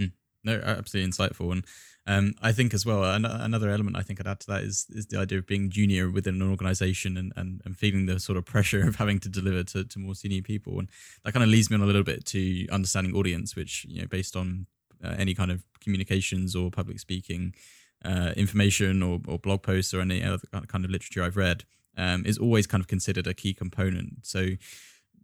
Mm. 0.00 0.12
No, 0.42 0.54
absolutely 0.64 1.12
insightful. 1.12 1.52
And 1.52 1.66
um, 2.06 2.34
I 2.42 2.52
think 2.52 2.74
as 2.74 2.84
well, 2.84 3.02
another 3.02 3.70
element 3.70 3.96
I 3.96 4.02
think 4.02 4.20
I'd 4.20 4.26
add 4.26 4.40
to 4.40 4.46
that 4.48 4.62
is 4.62 4.86
is 4.90 5.06
the 5.06 5.18
idea 5.18 5.38
of 5.38 5.46
being 5.46 5.70
junior 5.70 6.10
within 6.10 6.34
an 6.40 6.50
organization 6.50 7.16
and, 7.16 7.32
and, 7.34 7.62
and 7.64 7.76
feeling 7.76 8.04
the 8.04 8.20
sort 8.20 8.36
of 8.36 8.44
pressure 8.44 8.86
of 8.86 8.96
having 8.96 9.18
to 9.20 9.28
deliver 9.28 9.64
to, 9.64 9.84
to 9.84 9.98
more 9.98 10.14
senior 10.14 10.42
people. 10.42 10.78
And 10.78 10.90
that 11.24 11.32
kind 11.32 11.42
of 11.42 11.48
leads 11.48 11.70
me 11.70 11.76
on 11.76 11.82
a 11.82 11.86
little 11.86 12.02
bit 12.02 12.26
to 12.26 12.68
understanding 12.68 13.14
audience, 13.14 13.56
which, 13.56 13.86
you 13.88 14.02
know, 14.02 14.06
based 14.06 14.36
on 14.36 14.66
uh, 15.02 15.14
any 15.18 15.34
kind 15.34 15.50
of 15.50 15.64
communications 15.80 16.54
or 16.54 16.70
public 16.70 16.98
speaking 16.98 17.54
uh, 18.04 18.32
information 18.36 19.02
or, 19.02 19.20
or 19.26 19.38
blog 19.38 19.62
posts 19.62 19.94
or 19.94 20.00
any 20.00 20.22
other 20.22 20.38
kind 20.68 20.84
of 20.84 20.90
literature 20.90 21.22
I've 21.22 21.38
read, 21.38 21.64
um, 21.96 22.26
is 22.26 22.36
always 22.36 22.66
kind 22.66 22.82
of 22.82 22.86
considered 22.86 23.26
a 23.26 23.32
key 23.32 23.54
component. 23.54 24.26
So, 24.26 24.48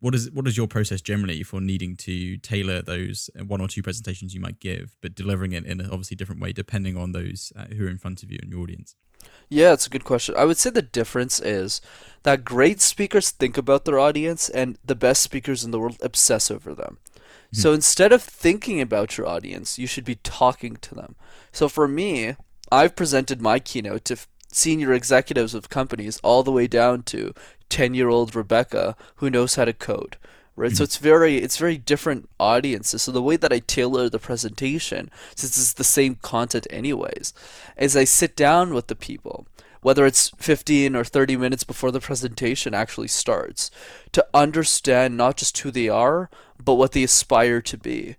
what 0.00 0.14
is 0.14 0.30
what 0.30 0.49
is 0.49 0.57
your 0.57 0.66
process 0.66 1.00
generally 1.00 1.42
for 1.42 1.61
needing 1.61 1.97
to 1.97 2.37
tailor 2.38 2.83
those 2.83 3.30
one 3.47 3.61
or 3.61 3.69
two 3.69 3.83
presentations 3.83 4.35
you 4.35 4.40
might 4.40 4.61
give, 4.61 4.97
but 5.00 5.14
delivering 5.14 5.52
it 5.52 5.64
in 5.64 5.80
a 5.80 5.85
obviously 5.85 6.16
different 6.16 6.40
way 6.40 6.52
depending 6.52 6.97
on 6.97 7.12
those 7.12 7.52
uh, 7.57 7.66
who 7.66 7.87
are 7.87 7.90
in 7.90 7.99
front 7.99 8.23
of 8.23 8.30
you 8.30 8.38
and 8.42 8.50
your 8.50 8.62
audience? 8.62 8.97
Yeah, 9.49 9.73
it's 9.73 9.87
a 9.87 9.90
good 9.90 10.04
question. 10.04 10.35
I 10.38 10.45
would 10.45 10.57
say 10.57 10.71
the 10.71 10.80
difference 10.80 11.40
is 11.40 11.80
that 12.23 12.45
great 12.45 12.80
speakers 12.80 13.30
think 13.30 13.59
about 13.59 13.85
their 13.85 13.99
audience, 13.99 14.49
and 14.49 14.78
the 14.85 14.95
best 14.95 15.23
speakers 15.23 15.64
in 15.64 15.71
the 15.71 15.78
world 15.80 15.99
obsess 16.02 16.50
over 16.50 16.75
them. 16.75 16.99
Mm-hmm. 17.16 17.61
So 17.61 17.73
instead 17.73 18.12
of 18.12 18.23
thinking 18.23 18.80
about 18.80 19.19
your 19.19 19.26
audience, 19.26 19.78
you 19.78 19.87
should 19.87 20.04
be 20.04 20.14
talking 20.16 20.76
to 20.76 20.95
them. 20.95 21.16
So 21.52 21.69
for 21.69 21.88
me, 21.88 22.37
I've 22.71 22.97
presented 22.97 23.42
my 23.42 23.59
keynote 23.59 24.04
to 24.07 24.19
senior 24.52 24.92
executives 24.92 25.54
of 25.54 25.69
companies 25.69 26.21
all 26.23 26.42
the 26.42 26.52
way 26.52 26.66
down 26.66 27.02
to 27.04 27.35
10 27.71 27.95
year 27.95 28.09
old 28.09 28.35
Rebecca 28.35 28.97
who 29.17 29.31
knows 29.31 29.55
how 29.55 29.65
to 29.65 29.73
code 29.73 30.17
right? 30.61 30.69
Mm-hmm. 30.69 30.77
So 30.77 30.85
it's 30.85 30.99
very 30.99 31.39
it's 31.39 31.57
very 31.57 31.79
different 31.79 32.29
audiences. 32.39 33.03
So 33.03 33.12
the 33.12 33.23
way 33.23 33.37
that 33.37 33.53
I 33.53 33.61
tailor 33.61 34.09
the 34.09 34.19
presentation, 34.19 35.11
since 35.35 35.57
it's 35.57 35.73
the 35.73 35.85
same 35.85 36.17
content 36.17 36.67
anyways, 36.71 37.33
is 37.79 37.97
I 37.97 38.05
sit 38.05 38.37
down 38.37 38.75
with 38.75 38.89
the 38.89 38.95
people, 38.95 39.47
whether 39.81 40.05
it's 40.05 40.31
15 40.37 40.95
or 40.95 41.05
30 41.05 41.37
minutes 41.37 41.65
before 41.65 41.91
the 41.91 42.00
presentation 42.00 42.75
actually 42.75 43.09
starts, 43.09 43.71
to 44.12 44.27
understand 44.35 45.17
not 45.17 45.39
just 45.39 45.57
who 45.59 45.71
they 45.71 45.89
are, 45.89 46.29
but 46.62 46.75
what 46.75 46.93
they 46.93 47.05
aspire 47.05 47.62
to 47.62 47.79
be. 47.79 48.17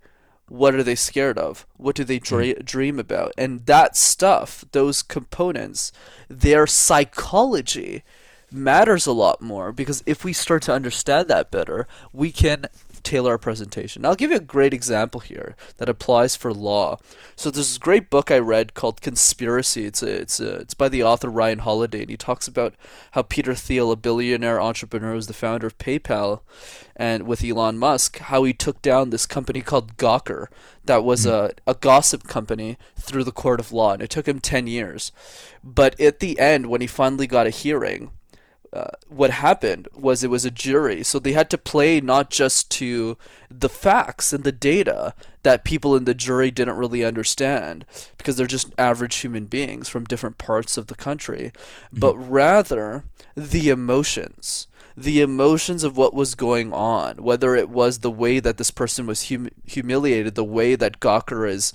What 0.48 0.76
are 0.76 0.84
they 0.84 0.96
scared 0.96 1.38
of? 1.38 1.66
What 1.78 1.96
do 1.96 2.04
they 2.04 2.20
mm-hmm. 2.20 2.64
dream 2.66 3.00
about? 3.00 3.34
And 3.38 3.66
that 3.68 3.96
stuff, 3.96 4.66
those 4.74 5.02
components, 5.02 5.94
their 6.28 6.68
psychology 6.68 8.04
matters 8.52 9.06
a 9.06 9.12
lot 9.12 9.42
more 9.42 9.72
because 9.72 10.04
if 10.06 10.24
we 10.24 10.34
start 10.34 10.62
to 10.64 10.74
understand 10.74 11.28
that 11.28 11.52
better, 11.52 11.88
we 12.12 12.32
can 12.32 12.68
tailor 13.04 13.32
our 13.32 13.38
presentation. 13.38 14.06
I'll 14.06 14.16
give 14.16 14.32
you 14.32 14.38
a 14.38 14.42
great 14.42 14.74
example 14.74 15.22
here 15.22 15.56
that 15.78 15.90
applies 15.90 16.36
for 16.36 16.54
law. 16.54 17.00
So 17.36 17.50
there's 17.50 17.68
this 17.68 17.78
great 17.78 18.10
book 18.10 18.32
I 18.32 18.38
read 18.40 18.74
called 18.74 19.02
Conspiracy. 19.02 19.86
It's 19.86 20.04
a, 20.04 20.22
it's 20.22 20.40
a, 20.40 20.56
it's 20.58 20.74
by 20.74 20.90
the 20.90 21.04
author 21.04 21.30
Ryan 21.30 21.60
Holiday, 21.60 22.02
and 22.02 22.10
he 22.10 22.18
talks 22.18 22.48
about 22.48 22.76
how 23.12 23.24
Peter 23.24 23.56
Thiel, 23.56 23.92
a 23.92 23.96
billionaire 23.96 24.62
entrepreneur, 24.62 25.14
was 25.14 25.28
the 25.28 25.34
founder 25.34 25.68
of 25.68 25.78
PayPal, 25.78 26.42
and 26.96 27.24
with 27.24 27.44
Elon 27.44 27.78
Musk, 27.78 28.20
how 28.20 28.44
he 28.44 28.54
took 28.54 28.82
down 28.82 29.10
this 29.10 29.26
company 29.26 29.62
called 29.62 29.98
Gawker 29.98 30.48
that 30.86 31.04
was 31.04 31.24
hmm. 31.24 31.32
a, 31.32 31.52
a 31.68 31.74
gossip 31.76 32.28
company 32.28 32.78
through 32.96 33.24
the 33.24 33.32
court 33.32 33.60
of 33.60 33.72
law, 33.72 33.94
and 33.94 34.02
it 34.02 34.10
took 34.10 34.28
him 34.28 34.40
ten 34.40 34.68
years. 34.68 35.12
But 35.64 36.00
at 36.00 36.20
the 36.20 36.40
end, 36.40 36.68
when 36.68 36.82
he 36.82 36.88
finally 36.88 37.28
got 37.28 37.48
a 37.48 37.52
hearing, 37.52 38.12
uh, 38.74 38.92
what 39.10 39.32
happened 39.32 39.88
was 39.94 40.24
it 40.24 40.30
was 40.30 40.46
a 40.46 40.52
jury, 40.52 41.04
so 41.04 41.20
they 41.20 41.34
had 41.34 41.50
to 41.50 41.58
play 41.58 42.00
not 42.00 42.30
just 42.30 42.72
to 42.72 43.18
the 43.50 43.68
facts 43.68 44.32
and 44.32 44.44
the 44.44 44.52
data 44.52 45.14
that 45.44 45.66
people 45.66 45.96
in 45.96 46.06
the 46.06 46.14
jury 46.14 46.52
didn't 46.52 46.78
really 46.78 47.04
understand 47.04 47.86
because 48.18 48.38
they're 48.38 48.48
just 48.48 48.74
average 48.78 49.18
human 49.18 49.46
beings 49.46 49.90
from 49.90 50.06
different 50.06 50.38
parts 50.38 50.78
of 50.78 50.88
the 50.88 50.96
country, 50.96 51.52
mm-hmm. 51.54 52.00
but 52.00 52.16
rather 52.16 53.04
the 53.36 53.70
emotions 53.70 54.68
the 54.96 55.22
emotions 55.22 55.84
of 55.84 55.98
what 55.98 56.14
was 56.14 56.36
going 56.36 56.74
on, 56.74 57.24
whether 57.24 57.56
it 57.56 57.70
was 57.70 58.00
the 58.00 58.12
way 58.12 58.40
that 58.40 58.58
this 58.58 58.72
person 58.72 59.06
was 59.06 59.30
hum- 59.30 59.50
humiliated, 59.66 60.36
the 60.36 60.44
way 60.44 60.76
that 60.76 61.00
Gawker 61.00 61.50
is 61.50 61.74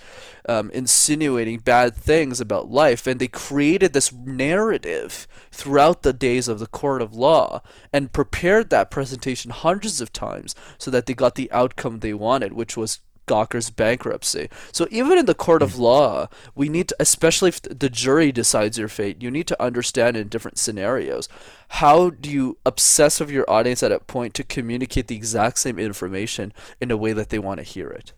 um, 0.48 0.70
insinuating 0.70 1.60
bad 1.60 1.94
things 1.94 2.40
about 2.40 2.70
life, 2.70 3.06
and 3.06 3.18
they 3.20 3.28
created 3.28 3.92
this 3.92 4.12
narrative 4.12 5.26
throughout 5.50 6.02
the 6.02 6.12
days 6.12 6.48
of 6.48 6.58
the 6.58 6.66
court 6.66 7.02
of 7.02 7.14
law 7.14 7.62
and 7.92 8.12
prepared 8.12 8.70
that 8.70 8.90
presentation 8.90 9.50
hundreds 9.50 10.00
of 10.00 10.12
times 10.12 10.54
so 10.78 10.90
that 10.90 11.06
they 11.06 11.14
got 11.14 11.34
the 11.34 11.50
outcome 11.52 12.00
they 12.00 12.14
wanted, 12.14 12.52
which 12.52 12.76
was 12.76 13.00
Gawker's 13.26 13.70
bankruptcy. 13.70 14.48
So 14.72 14.86
even 14.90 15.18
in 15.18 15.26
the 15.26 15.34
court 15.34 15.62
of 15.62 15.78
law, 15.78 16.28
we 16.54 16.68
need 16.68 16.88
to, 16.88 16.96
especially 17.00 17.48
if 17.48 17.62
the 17.62 17.90
jury 17.90 18.32
decides 18.32 18.78
your 18.78 18.88
fate, 18.88 19.22
you 19.22 19.30
need 19.30 19.46
to 19.48 19.62
understand 19.62 20.16
in 20.16 20.28
different 20.28 20.58
scenarios 20.58 21.28
how 21.68 22.10
do 22.10 22.30
you 22.30 22.58
obsess 22.64 23.20
of 23.20 23.30
your 23.30 23.48
audience 23.50 23.82
at 23.82 23.92
a 23.92 24.00
point 24.00 24.34
to 24.34 24.44
communicate 24.44 25.08
the 25.08 25.16
exact 25.16 25.58
same 25.58 25.78
information 25.78 26.52
in 26.80 26.90
a 26.90 26.96
way 26.96 27.12
that 27.12 27.30
they 27.30 27.38
want 27.38 27.58
to 27.58 27.64
hear 27.64 27.88
it. 27.90 28.12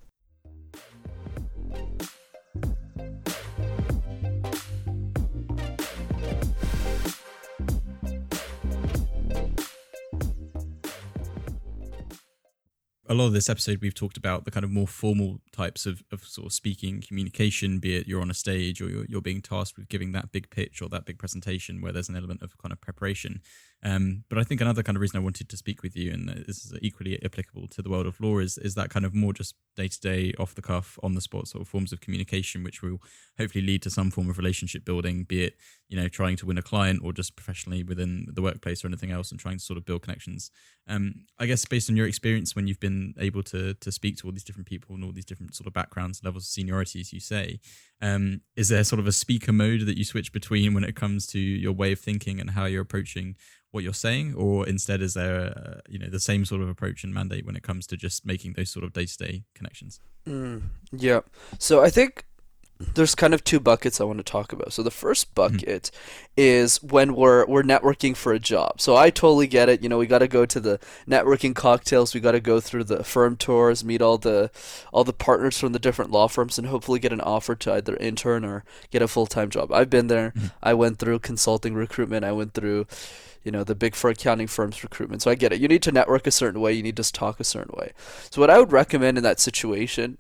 A 13.09 13.15
lot 13.15 13.27
of 13.27 13.33
this 13.33 13.49
episode 13.49 13.79
we've 13.81 13.95
talked 13.95 14.17
about 14.17 14.45
the 14.45 14.50
kind 14.50 14.65
of 14.65 14.71
more 14.71 14.87
formal 14.87 15.41
types 15.50 15.87
of, 15.87 16.03
of 16.12 16.23
sort 16.25 16.47
of 16.47 16.53
speaking 16.53 17.03
communication 17.07 17.79
be 17.79 17.97
it 17.97 18.07
you're 18.07 18.21
on 18.21 18.31
a 18.31 18.35
stage 18.35 18.83
or 18.83 18.88
you're, 18.88 19.07
you're 19.09 19.23
being 19.23 19.41
tasked 19.41 19.79
with 19.79 19.88
giving 19.88 20.12
that 20.12 20.31
big 20.31 20.50
pitch 20.50 20.83
or 20.83 20.88
that 20.88 21.07
big 21.07 21.19
presentation 21.19 21.81
where 21.81 21.93
there's 21.93 22.09
an 22.09 22.17
element 22.17 22.43
of 22.43 22.57
kind 22.59 22.73
of 22.73 22.81
preparation 22.81 23.41
um, 23.85 24.25
but 24.29 24.38
I 24.38 24.43
think 24.43 24.61
another 24.61 24.83
kind 24.83 24.97
of 24.97 25.03
reason 25.03 25.19
I 25.19 25.23
wanted 25.23 25.49
to 25.49 25.57
speak 25.57 25.85
with 25.85 25.97
you, 25.97 26.12
and 26.12 26.29
this 26.29 26.65
is 26.65 26.73
equally 26.83 27.23
applicable 27.25 27.69
to 27.69 27.81
the 27.81 27.88
world 27.88 28.07
of 28.07 28.21
law, 28.21 28.38
is 28.38 28.59
is 28.59 28.75
that 28.75 28.91
kind 28.91 29.07
of 29.07 29.15
more 29.15 29.33
just 29.33 29.55
day 29.77 29.87
to 29.87 30.00
day, 30.00 30.35
off 30.38 30.55
the 30.55 30.62
cuff, 30.62 30.99
on 31.03 31.15
the 31.15 31.21
spot 31.21 31.47
sort 31.47 31.62
of 31.62 31.69
forms 31.69 31.93
of 31.93 32.00
communication, 32.00 32.65
which 32.65 32.83
will 32.83 33.00
hopefully 33.38 33.65
lead 33.65 33.83
to 33.83 33.91
some 33.91 34.11
form 34.11 34.29
of 34.29 34.37
relationship 34.37 34.85
building, 34.85 35.23
be 35.23 35.45
it 35.45 35.55
you 35.88 35.97
know 35.97 36.09
trying 36.09 36.37
to 36.37 36.47
win 36.47 36.59
a 36.59 36.62
client 36.62 37.00
or 37.05 37.12
just 37.12 37.37
professionally 37.37 37.85
within 37.85 38.27
the 38.33 38.43
workplace 38.43 38.85
or 38.85 38.88
anything 38.88 39.12
else, 39.12 39.31
and 39.31 39.38
trying 39.38 39.59
to 39.59 39.65
sort 39.65 39.77
of 39.77 39.85
build 39.85 40.03
connections. 40.03 40.50
Um, 40.88 41.26
I 41.38 41.47
guess 41.47 41.64
based 41.64 41.90
on 41.90 41.97
your 41.97 42.07
experience 42.07 42.57
when 42.57 42.66
you've 42.66 42.80
been 42.80 43.14
able 43.18 43.42
to 43.45 43.75
to 43.75 43.92
speak 43.92 44.16
to 44.18 44.26
all 44.26 44.33
these 44.33 44.45
different 44.45 44.66
people 44.66 44.95
and 44.95 45.04
all 45.04 45.12
these 45.12 45.25
different 45.25 45.54
sort 45.54 45.66
of 45.66 45.73
backgrounds, 45.73 46.23
levels 46.25 46.45
of 46.45 46.49
seniority, 46.49 47.00
as 47.00 47.12
you 47.12 47.21
say, 47.21 47.61
um, 48.00 48.40
is 48.57 48.68
there 48.68 48.83
sort 48.85 49.00
of 49.00 49.07
a 49.07 49.12
speaker 49.12 49.52
mode 49.52 49.83
that 49.87 49.99
you 49.99 50.04
switch 50.04 50.33
between 50.33 50.75
when 50.75 50.85
it 50.85 50.97
comes 50.97 51.26
to 51.28 51.38
your 51.38 51.73
way 51.73 51.92
of 51.92 52.00
thinking 52.00 52.40
and 52.40 52.50
how 52.50 52.64
you're 52.64 52.83
approaching 52.83 53.37
what 53.71 53.85
you're 53.85 53.92
saying, 53.92 54.35
or 54.35 54.66
instead 54.66 55.02
is 55.02 55.14
there 55.14 55.37
a, 55.37 55.83
you 55.88 55.99
know 55.99 56.09
the 56.09 56.21
same 56.21 56.45
sort 56.45 56.62
of 56.62 56.68
approach 56.68 57.04
and 57.04 57.12
mandate 57.12 57.45
when 57.45 57.57
it 57.57 57.62
comes 57.62 57.87
to 57.87 57.97
just 57.97 58.25
making 58.25 58.54
those 58.54 58.71
sort 58.71 58.85
of 58.85 58.92
day 58.92 59.04
to 59.04 59.16
day 59.16 59.45
connections? 59.54 60.00
Mm, 60.26 60.62
yeah. 60.92 61.21
So 61.59 61.83
I 61.83 61.90
think 61.90 62.25
there's 62.81 63.15
kind 63.15 63.35
of 63.35 63.43
two 63.43 63.59
buckets 63.59 64.01
I 64.01 64.05
want 64.05 64.19
to 64.19 64.25
talk 64.25 64.53
about. 64.53 64.73
So 64.73 64.83
the 64.83 64.91
first 64.91 65.35
mm-hmm. 65.35 65.57
bucket 65.57 65.91
mm-hmm. 65.93 66.33
is 66.37 66.83
when 66.83 67.15
we're 67.15 67.45
we're 67.47 67.63
networking 67.63 68.17
for 68.17 68.33
a 68.33 68.39
job. 68.39 68.81
So 68.81 68.97
I 68.97 69.11
totally 69.11 69.47
get 69.47 69.69
it. 69.69 69.83
You 69.83 69.89
know, 69.89 69.99
we 69.99 70.07
got 70.07 70.21
to 70.21 70.29
go 70.29 70.47
to 70.47 70.61
the 70.61 70.79
networking 71.09 71.55
cocktails. 71.55 72.15
We 72.15 72.21
got 72.21 72.33
to 72.33 72.41
go 72.41 72.61
through 72.61 72.85
the 72.85 73.03
firm 73.03 73.37
tours, 73.37 73.85
meet 73.85 74.01
all 74.01 74.19
the 74.19 74.51
all 74.93 75.05
the 75.05 75.13
partners 75.13 75.59
from 75.59 75.73
the 75.73 75.79
different 75.79 76.11
law 76.11 76.29
firms, 76.29 76.59
and 76.59 76.69
hopefully 76.69 77.01
get 77.01 77.13
an 77.13 77.21
offer 77.21 77.55
to 77.57 77.75
either 77.75 77.97
intern 77.97 78.45
or 78.45 78.65
get 78.91 79.03
a 79.03 79.09
full 79.09 79.27
time 79.27 79.51
job. 79.51 79.73
I've 79.73 79.91
been 79.91 80.07
there. 80.07 80.31
Mm-hmm. 80.31 80.47
I 80.63 80.75
went 80.75 80.99
through 80.99 81.19
consulting 81.21 81.75
recruitment. 81.75 82.25
I 82.25 82.33
went 82.33 82.55
through 82.55 82.87
you 83.45 83.53
know 83.53 83.65
the 83.65 83.75
big 83.75 83.95
four 83.95 84.11
accounting 84.11 84.47
firms 84.47 84.83
recruitment 84.83 85.23
so 85.23 85.31
i 85.31 85.35
get 85.35 85.53
it 85.53 85.61
you 85.61 85.69
need 85.69 85.83
to 85.83 85.93
network 85.93 86.27
a 86.27 86.31
certain 86.31 86.61
way 86.61 86.73
you 86.73 86.83
need 86.83 86.97
to 86.97 87.13
talk 87.13 87.41
a 87.41 87.45
certain 87.45 87.73
way 87.79 87.93
so 88.31 88.41
what 88.41 88.51
i 88.51 88.59
would 88.59 88.73
recommend 88.73 89.17
in 89.17 89.25
that 89.25 89.41
situation 89.41 90.19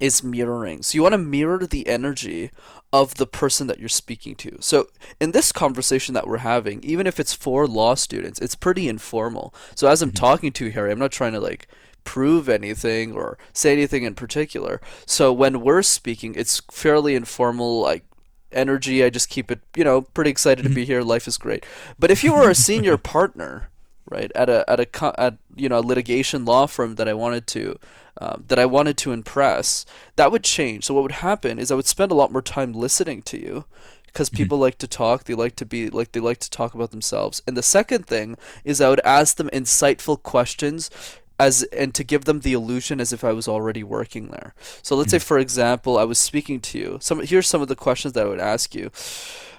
is 0.00 0.22
mirroring 0.22 0.82
so 0.82 0.94
you 0.94 1.02
want 1.02 1.12
to 1.12 1.18
mirror 1.18 1.66
the 1.66 1.86
energy 1.88 2.50
of 2.92 3.14
the 3.14 3.26
person 3.26 3.66
that 3.66 3.78
you're 3.78 3.88
speaking 3.88 4.34
to 4.34 4.56
so 4.60 4.88
in 5.20 5.32
this 5.32 5.52
conversation 5.52 6.14
that 6.14 6.26
we're 6.26 6.38
having 6.38 6.82
even 6.82 7.06
if 7.06 7.18
it's 7.18 7.34
for 7.34 7.66
law 7.66 7.94
students 7.94 8.38
it's 8.40 8.54
pretty 8.54 8.88
informal 8.88 9.54
so 9.74 9.88
as 9.88 10.02
i'm 10.02 10.10
mm-hmm. 10.10 10.16
talking 10.16 10.52
to 10.52 10.66
you 10.66 10.70
harry 10.70 10.90
i'm 10.90 10.98
not 10.98 11.12
trying 11.12 11.32
to 11.32 11.40
like 11.40 11.66
prove 12.04 12.48
anything 12.48 13.12
or 13.12 13.36
say 13.52 13.72
anything 13.72 14.04
in 14.04 14.14
particular 14.14 14.80
so 15.04 15.32
when 15.32 15.60
we're 15.60 15.82
speaking 15.82 16.34
it's 16.36 16.62
fairly 16.70 17.14
informal 17.14 17.80
like 17.80 18.04
energy. 18.52 19.04
I 19.04 19.10
just 19.10 19.28
keep 19.28 19.50
it, 19.50 19.60
you 19.76 19.84
know, 19.84 20.02
pretty 20.02 20.30
excited 20.30 20.62
to 20.62 20.68
be 20.68 20.82
mm-hmm. 20.82 20.92
here. 20.92 21.02
Life 21.02 21.28
is 21.28 21.38
great. 21.38 21.64
But 21.98 22.10
if 22.10 22.24
you 22.24 22.32
were 22.32 22.50
a 22.50 22.54
senior 22.54 22.96
partner, 23.14 23.68
right, 24.08 24.30
at 24.34 24.48
a 24.48 24.68
at 24.68 24.80
a 24.80 25.20
at 25.20 25.36
you 25.56 25.68
know 25.68 25.78
a 25.78 25.80
litigation 25.80 26.44
law 26.44 26.66
firm 26.66 26.96
that 26.96 27.08
I 27.08 27.14
wanted 27.14 27.46
to 27.48 27.78
um, 28.20 28.44
that 28.48 28.58
I 28.58 28.66
wanted 28.66 28.96
to 28.98 29.12
impress, 29.12 29.86
that 30.16 30.32
would 30.32 30.44
change. 30.44 30.84
So 30.84 30.94
what 30.94 31.02
would 31.02 31.12
happen 31.12 31.58
is 31.58 31.70
I 31.70 31.74
would 31.74 31.86
spend 31.86 32.10
a 32.10 32.16
lot 32.16 32.32
more 32.32 32.42
time 32.42 32.72
listening 32.72 33.22
to 33.22 33.40
you 33.40 33.64
because 34.06 34.28
mm-hmm. 34.30 34.38
people 34.38 34.58
like 34.58 34.78
to 34.78 34.88
talk 34.88 35.24
they 35.24 35.34
like 35.34 35.54
to 35.56 35.66
be 35.66 35.90
like 35.90 36.12
they 36.12 36.20
like 36.20 36.38
to 36.38 36.50
talk 36.50 36.74
about 36.74 36.90
themselves 36.90 37.42
and 37.46 37.58
the 37.58 37.62
second 37.62 38.06
thing 38.06 38.38
is 38.64 38.80
i 38.80 38.88
would 38.88 39.02
ask 39.04 39.36
them 39.36 39.50
insightful 39.52 40.20
questions 40.22 40.90
as 41.38 41.62
and 41.64 41.94
to 41.94 42.04
give 42.04 42.24
them 42.24 42.40
the 42.40 42.52
illusion 42.52 43.00
as 43.00 43.12
if 43.12 43.22
I 43.22 43.32
was 43.32 43.46
already 43.46 43.82
working 43.82 44.28
there. 44.28 44.54
So 44.82 44.96
let's 44.96 45.10
say, 45.10 45.18
hmm. 45.18 45.22
for 45.22 45.38
example, 45.38 45.98
I 45.98 46.04
was 46.04 46.18
speaking 46.18 46.60
to 46.60 46.78
you. 46.78 46.98
Some 47.00 47.24
here's 47.24 47.46
some 47.46 47.62
of 47.62 47.68
the 47.68 47.76
questions 47.76 48.14
that 48.14 48.26
I 48.26 48.28
would 48.28 48.40
ask 48.40 48.74
you. 48.74 48.90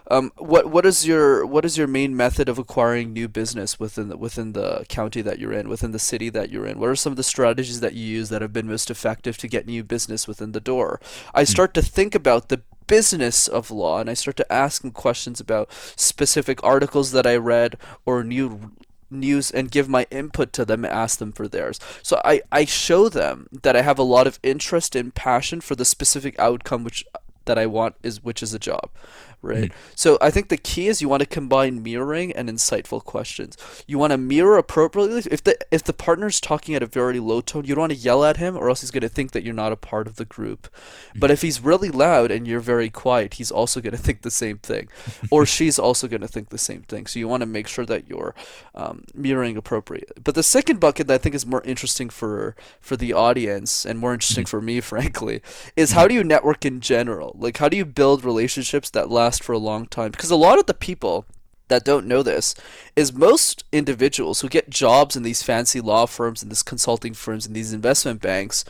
Um, 0.09 0.31
what 0.37 0.69
what 0.71 0.85
is 0.85 1.05
your 1.05 1.45
what 1.45 1.65
is 1.65 1.77
your 1.77 1.87
main 1.87 2.15
method 2.15 2.49
of 2.49 2.57
acquiring 2.57 3.13
new 3.13 3.27
business 3.27 3.79
within 3.79 4.09
the, 4.09 4.17
within 4.17 4.53
the 4.53 4.85
county 4.89 5.21
that 5.21 5.39
you're 5.39 5.53
in, 5.53 5.69
within 5.69 5.91
the 5.91 5.99
city 5.99 6.29
that 6.29 6.49
you're 6.49 6.65
in? 6.65 6.79
What 6.79 6.89
are 6.89 6.95
some 6.95 7.13
of 7.13 7.17
the 7.17 7.23
strategies 7.23 7.79
that 7.81 7.93
you 7.93 8.05
use 8.05 8.29
that 8.29 8.41
have 8.41 8.53
been 8.53 8.67
most 8.67 8.89
effective 8.89 9.37
to 9.37 9.47
get 9.47 9.67
new 9.67 9.83
business 9.83 10.27
within 10.27 10.51
the 10.51 10.59
door? 10.59 10.99
I 11.33 11.41
hmm. 11.41 11.45
start 11.45 11.73
to 11.75 11.81
think 11.81 12.15
about 12.15 12.49
the 12.49 12.61
business 12.87 13.47
of 13.47 13.69
law 13.69 13.99
and 13.99 14.09
I 14.09 14.15
start 14.15 14.35
to 14.37 14.51
ask 14.51 14.81
them 14.81 14.91
questions 14.91 15.39
about 15.39 15.71
specific 15.95 16.63
articles 16.63 17.11
that 17.11 17.27
I 17.27 17.35
read 17.35 17.77
or 18.03 18.23
new 18.23 18.71
news 19.11 19.51
and 19.51 19.71
give 19.71 19.87
my 19.87 20.07
input 20.11 20.53
to 20.53 20.65
them 20.65 20.83
and 20.83 20.93
ask 20.93 21.19
them 21.19 21.31
for 21.31 21.47
theirs. 21.47 21.79
So 22.01 22.19
I, 22.25 22.41
I 22.51 22.65
show 22.65 23.09
them 23.09 23.47
that 23.61 23.75
I 23.75 23.83
have 23.83 23.99
a 23.99 24.03
lot 24.03 24.27
of 24.27 24.39
interest 24.41 24.95
and 24.95 25.13
passion 25.13 25.61
for 25.61 25.75
the 25.75 25.85
specific 25.85 26.37
outcome 26.39 26.83
which 26.83 27.05
that 27.45 27.57
I 27.57 27.65
want 27.65 27.95
is 28.03 28.23
which 28.23 28.43
is 28.43 28.53
a 28.53 28.59
job 28.59 28.91
right? 29.41 29.71
Mm-hmm. 29.71 29.91
So 29.95 30.17
I 30.21 30.31
think 30.31 30.49
the 30.49 30.57
key 30.57 30.87
is 30.87 31.01
you 31.01 31.09
want 31.09 31.21
to 31.21 31.25
combine 31.25 31.83
mirroring 31.83 32.31
and 32.33 32.49
insightful 32.49 33.03
questions. 33.03 33.57
You 33.87 33.97
want 33.97 34.11
to 34.11 34.17
mirror 34.17 34.57
appropriately. 34.57 35.23
If 35.31 35.43
the 35.43 35.57
if 35.71 35.83
the 35.83 35.93
partner's 35.93 36.39
talking 36.39 36.75
at 36.75 36.83
a 36.83 36.87
very 36.87 37.19
low 37.19 37.41
tone, 37.41 37.65
you 37.65 37.75
don't 37.75 37.83
want 37.83 37.93
to 37.93 37.97
yell 37.97 38.23
at 38.23 38.37
him, 38.37 38.57
or 38.57 38.69
else 38.69 38.81
he's 38.81 38.91
going 38.91 39.01
to 39.01 39.09
think 39.09 39.31
that 39.31 39.43
you're 39.43 39.53
not 39.53 39.71
a 39.71 39.77
part 39.77 40.07
of 40.07 40.17
the 40.17 40.25
group. 40.25 40.63
Mm-hmm. 40.63 41.19
But 41.19 41.31
if 41.31 41.41
he's 41.41 41.61
really 41.61 41.89
loud 41.89 42.31
and 42.31 42.47
you're 42.47 42.59
very 42.59 42.89
quiet, 42.89 43.35
he's 43.35 43.51
also 43.51 43.81
going 43.81 43.91
to 43.95 43.97
think 43.97 44.21
the 44.21 44.31
same 44.31 44.57
thing, 44.57 44.89
or 45.31 45.45
she's 45.45 45.79
also 45.79 46.07
going 46.07 46.21
to 46.21 46.27
think 46.27 46.49
the 46.49 46.57
same 46.57 46.81
thing. 46.83 47.07
So 47.07 47.19
you 47.19 47.27
want 47.27 47.41
to 47.41 47.47
make 47.47 47.67
sure 47.67 47.85
that 47.85 48.07
you're 48.07 48.35
um, 48.75 49.05
mirroring 49.13 49.57
appropriate. 49.57 50.23
But 50.23 50.35
the 50.35 50.43
second 50.43 50.79
bucket 50.79 51.07
that 51.07 51.15
I 51.15 51.17
think 51.17 51.35
is 51.35 51.45
more 51.45 51.61
interesting 51.63 52.09
for 52.09 52.55
for 52.79 52.97
the 52.97 53.13
audience 53.13 53.85
and 53.85 53.99
more 53.99 54.13
interesting 54.13 54.45
mm-hmm. 54.45 54.57
for 54.57 54.61
me, 54.61 54.81
frankly, 54.89 55.41
is 55.75 55.91
how 55.91 56.07
do 56.07 56.13
you 56.13 56.23
network 56.23 56.65
in 56.65 56.81
general? 56.81 57.35
Like 57.39 57.57
how 57.57 57.69
do 57.69 57.77
you 57.77 57.85
build 57.85 58.23
relationships 58.23 58.89
that 58.91 59.09
last 59.09 59.28
last 59.29 59.43
for 59.43 59.53
a 59.53 59.59
long 59.59 59.85
time 59.85 60.09
because 60.09 60.31
a 60.31 60.35
lot 60.35 60.57
of 60.57 60.65
the 60.65 60.73
people 60.73 61.23
that 61.67 61.85
don't 61.85 62.07
know 62.07 62.23
this 62.23 62.55
is 62.95 63.13
most 63.13 63.63
individuals 63.71 64.41
who 64.41 64.49
get 64.49 64.71
jobs 64.71 65.15
in 65.15 65.21
these 65.21 65.43
fancy 65.43 65.79
law 65.79 66.07
firms 66.07 66.41
and 66.41 66.49
these 66.49 66.63
consulting 66.63 67.13
firms 67.13 67.45
and 67.45 67.55
these 67.55 67.71
investment 67.71 68.23
banks 68.23 68.65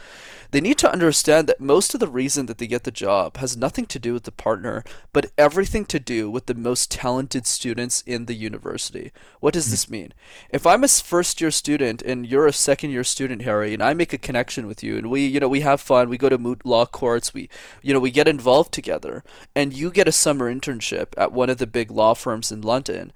they 0.52 0.62
need 0.62 0.78
to 0.80 0.92
understand 0.92 1.48
that 1.48 1.60
most 1.60 1.94
of 1.94 2.00
the 2.00 2.08
reason 2.08 2.48
that 2.48 2.58
they 2.58 2.68
get 2.68 2.84
the 2.84 2.92
job 2.92 3.38
has 3.38 3.56
nothing 3.56 3.86
to 3.88 4.00
do 4.00 4.14
with 4.14 4.24
the 4.24 4.32
partner, 4.32 4.84
but 5.14 5.32
everything 5.38 5.86
to 5.86 6.00
do 6.00 6.30
with 6.30 6.48
the 6.48 6.56
most 6.56 6.90
talented 6.92 7.46
students 7.46 8.02
in 8.06 8.26
the 8.26 8.34
university. 8.34 9.12
What 9.40 9.54
does 9.54 9.68
hmm. 9.68 9.72
this 9.72 9.90
mean? 9.90 10.14
If 10.50 10.66
I'm 10.66 10.84
a 10.84 10.88
first 10.88 11.40
year 11.40 11.52
student 11.52 12.02
and 12.02 12.26
you're 12.26 12.48
a 12.48 12.54
second 12.54 12.92
year 12.92 13.04
student, 13.04 13.44
Harry, 13.44 13.74
and 13.74 13.84
I 13.84 13.94
make 13.94 14.14
a 14.14 14.18
connection 14.18 14.66
with 14.66 14.84
you 14.84 14.98
and 14.98 15.10
we, 15.10 15.26
you 15.26 15.40
know, 15.40 15.50
we 15.50 15.62
have 15.62 15.82
fun, 15.82 16.10
we 16.10 16.18
go 16.18 16.30
to 16.30 16.38
moot 16.38 16.66
law 16.66 16.86
courts, 16.86 17.34
we, 17.34 17.50
you 17.82 17.94
know, 17.94 18.00
we 18.00 18.12
get 18.12 18.28
involved 18.28 18.74
together, 18.74 19.24
and 19.56 19.74
you 19.74 19.92
get 19.92 20.08
a 20.08 20.12
summer 20.12 20.54
internship 20.54 21.08
at 21.18 21.32
one 21.32 21.50
of 21.50 21.58
the 21.58 21.68
big 21.68 21.92
law 21.92 22.14
firms 22.14 22.52
in 22.52 22.62
London, 22.62 23.12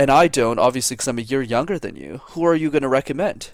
and 0.00 0.10
I 0.10 0.28
don't, 0.28 0.58
obviously, 0.58 0.94
because 0.94 1.08
I'm 1.08 1.18
a 1.18 1.22
year 1.22 1.42
younger 1.42 1.78
than 1.78 1.94
you, 1.94 2.22
who 2.28 2.42
are 2.44 2.54
you 2.54 2.70
going 2.70 2.82
to 2.82 2.88
recommend? 2.88 3.50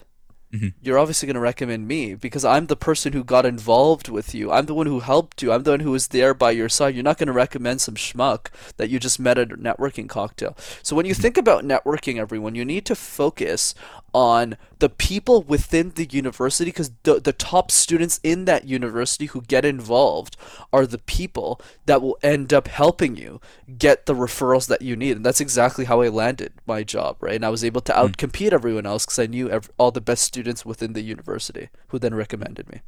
Mm-hmm. 0.53 0.69
You're 0.81 0.97
obviously 0.97 1.25
going 1.25 1.35
to 1.35 1.41
recommend 1.41 1.87
me 1.87 2.15
because 2.15 2.45
I'm 2.45 2.67
the 2.67 2.77
person 2.77 3.11
who 3.11 3.23
got 3.23 3.45
involved 3.45 4.07
with 4.07 4.33
you. 4.33 4.51
I'm 4.51 4.65
the 4.65 4.73
one 4.73 4.87
who 4.87 5.01
helped 5.01 5.43
you. 5.43 5.51
I'm 5.51 5.63
the 5.63 5.71
one 5.71 5.81
who 5.81 5.91
was 5.91 6.07
there 6.07 6.33
by 6.33 6.51
your 6.51 6.69
side. 6.69 6.95
You're 6.95 7.03
not 7.03 7.17
going 7.17 7.27
to 7.27 7.33
recommend 7.33 7.81
some 7.81 7.95
schmuck 7.95 8.47
that 8.77 8.89
you 8.89 8.97
just 8.99 9.19
met 9.19 9.37
at 9.37 9.51
a 9.51 9.57
networking 9.57 10.07
cocktail. 10.07 10.55
So 10.81 10.95
when 10.95 11.05
you 11.05 11.13
mm-hmm. 11.13 11.21
think 11.21 11.37
about 11.37 11.65
networking, 11.65 12.17
everyone, 12.17 12.55
you 12.55 12.63
need 12.63 12.85
to 12.85 12.95
focus 12.95 13.75
on 14.17 14.57
the 14.79 14.89
people 14.89 15.43
within 15.43 15.91
the 15.91 16.05
university 16.05 16.71
because 16.71 16.89
the, 17.03 17.19
the 17.19 17.31
top 17.31 17.69
students 17.69 18.19
in 18.23 18.45
that 18.45 18.65
university 18.65 19.27
who 19.27 19.41
get 19.43 19.63
involved 19.63 20.35
are 20.73 20.87
the 20.87 20.97
people 20.97 21.61
that 21.85 22.01
will 22.01 22.17
end 22.23 22.51
up 22.51 22.67
helping 22.67 23.15
you 23.15 23.39
get 23.77 24.07
the 24.07 24.15
referrals 24.15 24.67
that 24.67 24.81
you 24.81 24.95
need. 24.95 25.17
And 25.17 25.23
that's 25.25 25.39
exactly 25.39 25.85
how 25.85 26.01
i 26.01 26.07
landed 26.07 26.53
my 26.65 26.81
job 26.81 27.17
right? 27.19 27.35
And 27.35 27.45
i 27.45 27.49
was 27.49 27.63
able 27.63 27.81
to 27.81 27.93
hmm. 27.93 27.99
outcompete 27.99 28.53
everyone 28.53 28.87
else 28.87 29.05
because 29.05 29.19
i 29.19 29.27
knew 29.27 29.51
every, 29.51 29.71
all 29.77 29.91
the 29.91 30.01
best 30.01 30.23
students 30.23 30.65
within 30.65 30.93
the 30.93 31.01
university 31.01 31.69
who 31.89 31.99
then 31.99 32.15
recommended 32.15 32.67
me. 32.71 32.81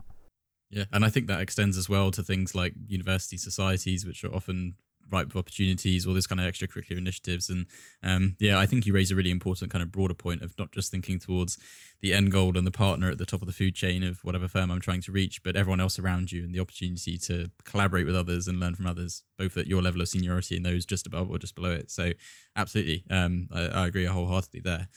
Yeah 0.72 0.86
and 0.92 1.06
i 1.06 1.10
think 1.10 1.28
that 1.28 1.42
extends 1.42 1.78
as 1.78 1.88
well 1.88 2.10
to 2.10 2.24
things 2.24 2.56
like 2.56 2.74
university 2.88 3.38
societies 3.38 4.04
which 4.04 4.24
are 4.24 4.34
often 4.34 4.74
ripe 5.12 5.36
opportunities, 5.36 6.06
all 6.06 6.14
this 6.14 6.28
kind 6.28 6.40
of 6.40 6.52
extracurricular 6.52 6.98
initiatives. 6.98 7.50
And 7.50 7.66
um, 8.04 8.36
yeah, 8.40 8.60
I 8.60 8.66
think 8.66 8.86
you 8.86 8.94
raise 8.94 9.12
a 9.12 9.16
really 9.16 9.32
important 9.32 9.72
kind 9.72 9.82
of 9.82 9.92
broader 9.92 10.14
point 10.14 10.42
of 10.42 10.58
not 10.58 10.72
just 10.72 10.92
thinking 10.92 11.20
towards 11.20 11.58
the 12.02 12.14
end 12.14 12.32
goal 12.32 12.58
and 12.58 12.66
the 12.66 12.72
partner 12.72 13.10
at 13.10 13.18
the 13.18 13.26
top 13.26 13.42
of 13.42 13.48
the 13.48 13.54
food 13.54 13.76
chain 13.76 14.04
of 14.04 14.24
whatever 14.24 14.48
firm 14.48 14.72
I'm 14.72 14.80
trying 14.80 15.02
to 15.02 15.12
reach, 15.12 15.44
but 15.44 15.56
everyone 15.56 15.80
else 15.80 16.00
around 16.00 16.32
you 16.32 16.44
and 16.44 16.54
the 16.54 16.60
opportunity 16.60 17.18
to 17.20 17.52
collaborate 17.66 18.06
with 18.06 18.16
others 18.16 18.48
and 18.48 18.60
learn 18.60 18.76
from 18.76 18.88
others, 18.88 19.24
both 19.38 19.58
at 19.58 19.68
your 19.68 19.82
level 19.82 20.02
of 20.02 20.08
seniority 20.08 20.56
and 20.56 20.66
those 20.66 20.86
just 20.86 21.06
above 21.06 21.30
or 21.30 21.38
just 21.38 21.56
below 21.56 21.72
it. 21.72 21.92
So 21.92 22.12
absolutely, 22.56 23.04
um, 23.10 23.50
I, 23.54 23.66
I 23.68 23.88
agree 23.88 24.06
wholeheartedly 24.06 24.62
there. 24.62 24.88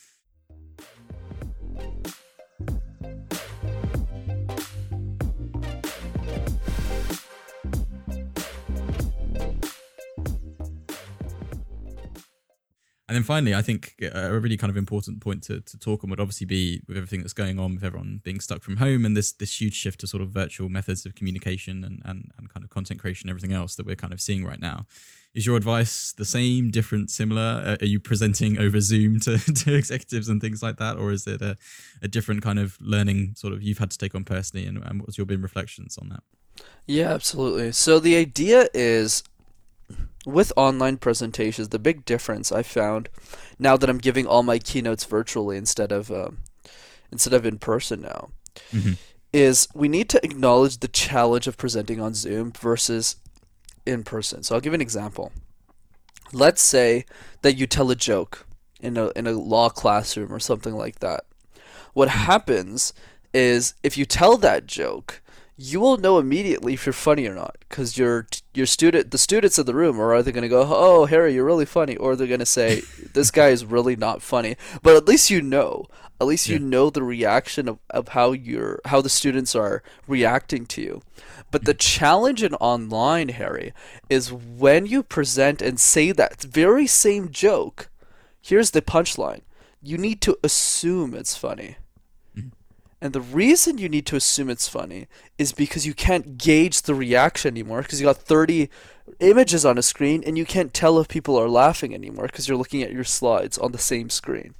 And 13.13 13.17
then 13.19 13.25
finally, 13.25 13.55
I 13.55 13.61
think 13.61 13.95
uh, 14.03 14.09
a 14.19 14.41
really 14.41 14.57
kind 14.57 14.71
of 14.71 14.77
important 14.79 15.21
point 15.21 15.43
to, 15.43 15.61
to 15.61 15.79
talk 15.79 16.03
on 16.03 16.09
would 16.09 16.19
obviously 16.19 16.47
be 16.47 16.81
with 16.89 16.97
everything 16.97 17.21
that's 17.21 17.35
going 17.35 17.59
on 17.59 17.75
with 17.75 17.85
everyone 17.85 18.23
being 18.25 18.41
stuck 18.41 18.63
from 18.63 18.79
home 18.79 19.05
and 19.05 19.15
this 19.15 19.33
this 19.33 19.61
huge 19.61 19.75
shift 19.75 20.01
to 20.01 20.07
sort 20.07 20.23
of 20.23 20.31
virtual 20.31 20.71
methods 20.71 21.05
of 21.05 21.15
communication 21.15 21.85
and, 21.85 22.01
and, 22.07 22.31
and 22.39 22.49
kind 22.49 22.65
of 22.65 22.71
content 22.71 22.99
creation 22.99 23.29
and 23.29 23.37
everything 23.37 23.55
else 23.55 23.75
that 23.75 23.85
we're 23.85 23.97
kind 23.97 24.15
of 24.15 24.21
seeing 24.23 24.47
right 24.47 24.63
now. 24.63 24.87
Is 25.35 25.45
your 25.45 25.59
advice 25.59 26.15
the 26.17 26.25
same, 26.25 26.71
different, 26.71 27.11
similar? 27.11 27.63
Uh, 27.67 27.77
are 27.83 27.87
you 27.87 28.01
presenting 28.01 28.59
over 28.59 28.81
Zoom 28.81 29.21
to, 29.21 29.37
to 29.57 29.75
executives 29.75 30.31
and 30.31 30.41
things 30.41 30.63
like 30.63 30.79
that? 30.79 30.97
Or 30.97 31.13
is 31.13 31.27
it 31.27 31.43
a, 31.43 31.59
a 32.01 32.09
different 32.09 32.41
kind 32.41 32.59
of 32.59 32.79
learning 32.81 33.35
sort 33.37 33.53
of 33.53 33.63
you've 33.63 33.77
had 33.77 33.91
to 33.91 33.99
take 33.99 34.15
on 34.15 34.25
personally? 34.25 34.67
And, 34.67 34.83
and 34.83 35.03
what's 35.03 35.19
your 35.19 35.27
been 35.27 35.43
reflections 35.43 35.99
on 35.99 36.09
that? 36.09 36.23
Yeah, 36.87 37.13
absolutely. 37.13 37.73
So 37.73 38.01
the 38.01 38.17
idea 38.17 38.69
is 38.73 39.23
with 40.25 40.53
online 40.57 40.99
presentations, 40.99 41.69
the 41.69 41.79
big 41.79 42.05
difference 42.05 42.53
I 42.53 42.63
found 42.63 43.09
now 43.59 43.77
that 43.77 43.91
I'm 43.91 43.99
giving 43.99 44.27
all 44.27 44.43
my 44.43 44.59
keynotes 44.59 45.05
virtually 45.05 45.57
instead 45.57 45.93
of 45.93 46.11
uh, 46.11 46.31
instead 47.11 47.35
of 47.35 47.45
in 47.45 47.59
person 47.59 48.03
now 48.03 48.31
mm-hmm. 48.73 48.93
is 49.33 49.69
we 49.75 49.89
need 49.89 50.09
to 50.11 50.25
acknowledge 50.25 50.79
the 50.79 50.89
challenge 50.89 51.47
of 51.47 51.57
presenting 51.57 52.01
on 52.01 52.15
Zoom 52.15 52.53
versus 52.53 53.17
in 53.85 54.05
person. 54.05 54.43
So 54.43 54.55
I'll 54.55 54.61
give 54.61 54.75
an 54.75 54.81
example. 54.81 55.33
Let's 56.33 56.63
say 56.63 57.05
that 57.43 57.57
you 57.57 57.67
tell 57.67 57.91
a 57.91 57.97
joke 57.97 58.47
in 58.81 58.97
a 58.97 59.11
in 59.11 59.27
a 59.27 59.33
law 59.33 59.69
classroom 59.69 60.33
or 60.33 60.41
something 60.41 60.75
like 60.75 61.01
that. 61.01 61.25
What 61.95 62.09
mm-hmm. 62.09 62.19
happens 62.19 62.93
is 63.35 63.75
if 63.83 63.97
you 63.97 64.05
tell 64.05 64.37
that 64.39 64.67
joke, 64.67 65.22
you 65.57 65.81
will 65.81 65.97
know 65.97 66.19
immediately 66.19 66.75
if 66.75 66.87
you're 66.87 66.93
funny 66.93 67.27
or 67.27 67.35
not 67.35 67.57
because 67.69 67.99
your 67.99 68.27
your 68.55 68.67
student 68.67 69.11
the 69.11 69.19
students 69.19 69.59
in 69.59 69.67
the 69.67 69.75
room 69.75 70.01
are 70.01 70.15
either 70.15 70.33
going 70.33 70.43
to 70.43 70.49
go 70.49 70.67
oh 70.69 71.05
harry 71.05 71.35
you're 71.35 71.45
really 71.45 71.67
funny 71.67 71.97
or 71.97 72.17
they're 72.17 72.27
going 72.27 72.41
to 72.41 72.47
say 72.47 72.83
this 73.13 73.31
guy 73.31 73.49
is 73.49 73.65
really 73.65 73.97
not 73.97 74.23
funny. 74.23 74.57
But 74.83 74.97
at 74.97 75.07
least 75.07 75.31
you 75.31 75.43
know. 75.43 75.87
At 76.21 76.27
least 76.27 76.49
yeah. 76.49 76.55
you 76.55 76.61
know 76.61 76.89
the 76.89 77.03
reaction 77.03 77.69
of, 77.69 77.79
of 77.91 78.09
how 78.09 78.33
you're 78.33 78.81
how 78.87 79.01
the 79.01 79.09
students 79.09 79.57
are 79.57 79.83
reacting 80.07 80.67
to 80.67 80.83
you. 80.83 81.03
But 81.51 81.65
the 81.65 81.75
challenge 81.75 82.43
in 82.43 82.55
online 82.55 83.31
harry 83.31 83.73
is 84.09 84.33
when 84.33 84.87
you 84.87 85.03
present 85.03 85.61
and 85.61 85.81
say 85.81 86.13
that 86.13 86.43
very 86.43 86.87
same 86.87 87.31
joke 87.31 87.91
here's 88.41 88.71
the 88.71 88.83
punchline. 88.83 89.43
You 89.81 89.99
need 89.99 90.21
to 90.23 90.39
assume 90.45 91.15
it's 91.15 91.37
funny 91.37 91.77
and 93.03 93.13
the 93.13 93.21
reason 93.21 93.79
you 93.79 93.89
need 93.89 94.07
to 94.07 94.17
assume 94.17 94.49
it's 94.49 94.69
funny 94.69 95.09
is 95.37 95.51
because 95.51 95.85
you 95.85 95.93
can't 95.93 96.39
gauge 96.39 96.83
the 96.83 96.95
reaction 96.95 97.53
anymore 97.53 97.83
because 97.83 98.01
you 98.01 98.07
got 98.07 98.17
30 98.17 98.71
images 99.19 99.67
on 99.67 99.77
a 99.77 99.83
screen 99.83 100.23
and 100.25 100.39
you 100.39 100.47
can't 100.47 100.73
tell 100.73 101.01
if 101.01 101.09
people 101.09 101.37
are 101.37 101.49
laughing 101.49 101.95
anymore 101.95 102.27
because 102.27 102.47
you're 102.47 102.57
looking 102.57 102.81
at 102.81 102.93
your 102.93 103.03
slides 103.03 103.59
on 103.59 103.73
the 103.73 103.79
same 103.79 104.09
screen. 104.09 104.55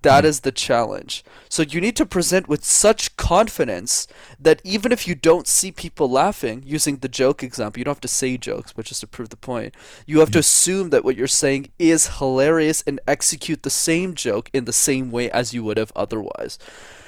That 0.00 0.24
is 0.24 0.40
the 0.40 0.52
challenge. 0.52 1.22
So 1.50 1.62
you 1.62 1.80
need 1.80 1.94
to 1.96 2.06
present 2.06 2.48
with 2.48 2.64
such 2.64 3.16
confidence 3.16 4.06
that 4.40 4.62
even 4.64 4.90
if 4.90 5.06
you 5.06 5.14
don't 5.14 5.46
see 5.46 5.70
people 5.70 6.08
laughing, 6.08 6.62
using 6.64 6.98
the 6.98 7.08
joke 7.08 7.42
example, 7.42 7.80
you 7.80 7.84
don't 7.84 7.96
have 7.96 8.00
to 8.00 8.08
say 8.08 8.38
jokes, 8.38 8.72
but 8.72 8.86
just 8.86 9.00
to 9.00 9.06
prove 9.06 9.28
the 9.28 9.36
point, 9.36 9.74
you 10.06 10.20
have 10.20 10.30
to 10.30 10.38
assume 10.38 10.88
that 10.90 11.04
what 11.04 11.16
you're 11.16 11.26
saying 11.26 11.70
is 11.78 12.16
hilarious 12.18 12.82
and 12.86 13.00
execute 13.06 13.62
the 13.62 13.70
same 13.70 14.14
joke 14.14 14.48
in 14.54 14.64
the 14.64 14.72
same 14.72 15.10
way 15.10 15.30
as 15.32 15.52
you 15.52 15.64
would 15.64 15.76
have 15.76 15.92
otherwise. 15.94 16.58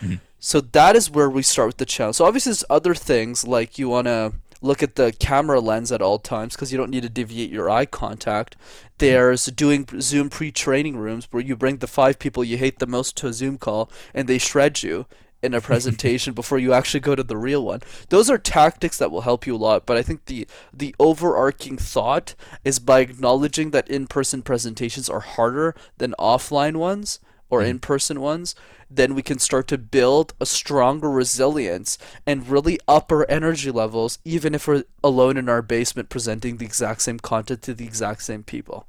Mm-hmm. 0.01 0.16
So 0.40 0.62
that 0.62 0.96
is 0.96 1.11
where 1.11 1.29
we 1.29 1.42
start 1.42 1.68
with 1.68 1.76
the 1.76 1.85
challenge. 1.85 2.16
So 2.16 2.24
obviously 2.24 2.50
there's 2.50 2.64
other 2.70 2.94
things 2.94 3.46
like 3.46 3.79
you 3.79 3.90
want 3.90 4.07
to 4.07 4.33
look 4.62 4.83
at 4.83 4.96
the 4.96 5.12
camera 5.12 5.61
lens 5.61 5.92
at 5.92 6.03
all 6.03 6.18
times 6.18 6.55
because 6.55 6.72
you 6.72 6.79
don't 6.79 6.90
need 6.90 7.03
to 7.03 7.09
deviate 7.11 7.50
your 7.50 7.68
eye 7.70 7.87
contact. 7.87 8.57
There's 8.98 9.46
doing 9.46 9.87
Zoom 10.00 10.31
pre-training 10.31 10.96
rooms 10.96 11.29
where 11.31 11.42
you 11.42 11.57
bring 11.57 11.79
the 11.79 11.87
five 11.87 12.18
people 12.18 12.42
you 12.42 12.57
hate 12.57 12.79
the 12.79 12.87
most 12.87 13.16
to 13.18 13.26
a 13.26 13.33
Zoom 13.35 13.59
call 13.59 13.90
and 14.14 14.29
they 14.29 14.38
shred 14.38 14.83
you 14.83 15.07
in 15.42 15.53
a 15.53 15.61
presentation 15.61 16.33
before 16.33 16.59
you 16.59 16.72
actually 16.72 17.00
go 17.00 17.14
to 17.14 17.22
the 17.22 17.37
real 17.37 17.64
one. 17.64 17.83
Those 18.09 18.31
are 18.31 18.38
tactics 18.38 18.96
that 18.96 19.11
will 19.11 19.22
help 19.22 19.46
you 19.46 19.57
a 19.57 19.59
lot, 19.59 19.85
but 19.85 19.98
I 19.98 20.03
think 20.03 20.24
the 20.24 20.46
the 20.72 20.94
overarching 20.98 21.76
thought 21.76 22.35
is 22.64 22.79
by 22.79 23.00
acknowledging 23.00 23.72
that 23.72 23.88
in-person 23.88 24.42
presentations 24.42 25.11
are 25.11 25.20
harder 25.20 25.74
than 25.98 26.14
offline 26.18 26.76
ones 26.76 27.20
or 27.50 27.60
mm-hmm. 27.60 27.70
in-person 27.70 28.20
ones, 28.20 28.54
then 28.90 29.14
we 29.14 29.22
can 29.22 29.38
start 29.38 29.66
to 29.68 29.78
build 29.78 30.32
a 30.40 30.46
stronger 30.46 31.10
resilience 31.10 31.98
and 32.26 32.48
really 32.48 32.78
up 32.88 33.12
our 33.12 33.28
energy 33.30 33.70
levels, 33.70 34.18
even 34.24 34.54
if 34.54 34.66
we're 34.66 34.84
alone 35.04 35.36
in 35.36 35.48
our 35.48 35.62
basement 35.62 36.08
presenting 36.08 36.56
the 36.56 36.64
exact 36.64 37.02
same 37.02 37.18
content 37.18 37.62
to 37.62 37.74
the 37.74 37.84
exact 37.84 38.22
same 38.22 38.42
people. 38.42 38.86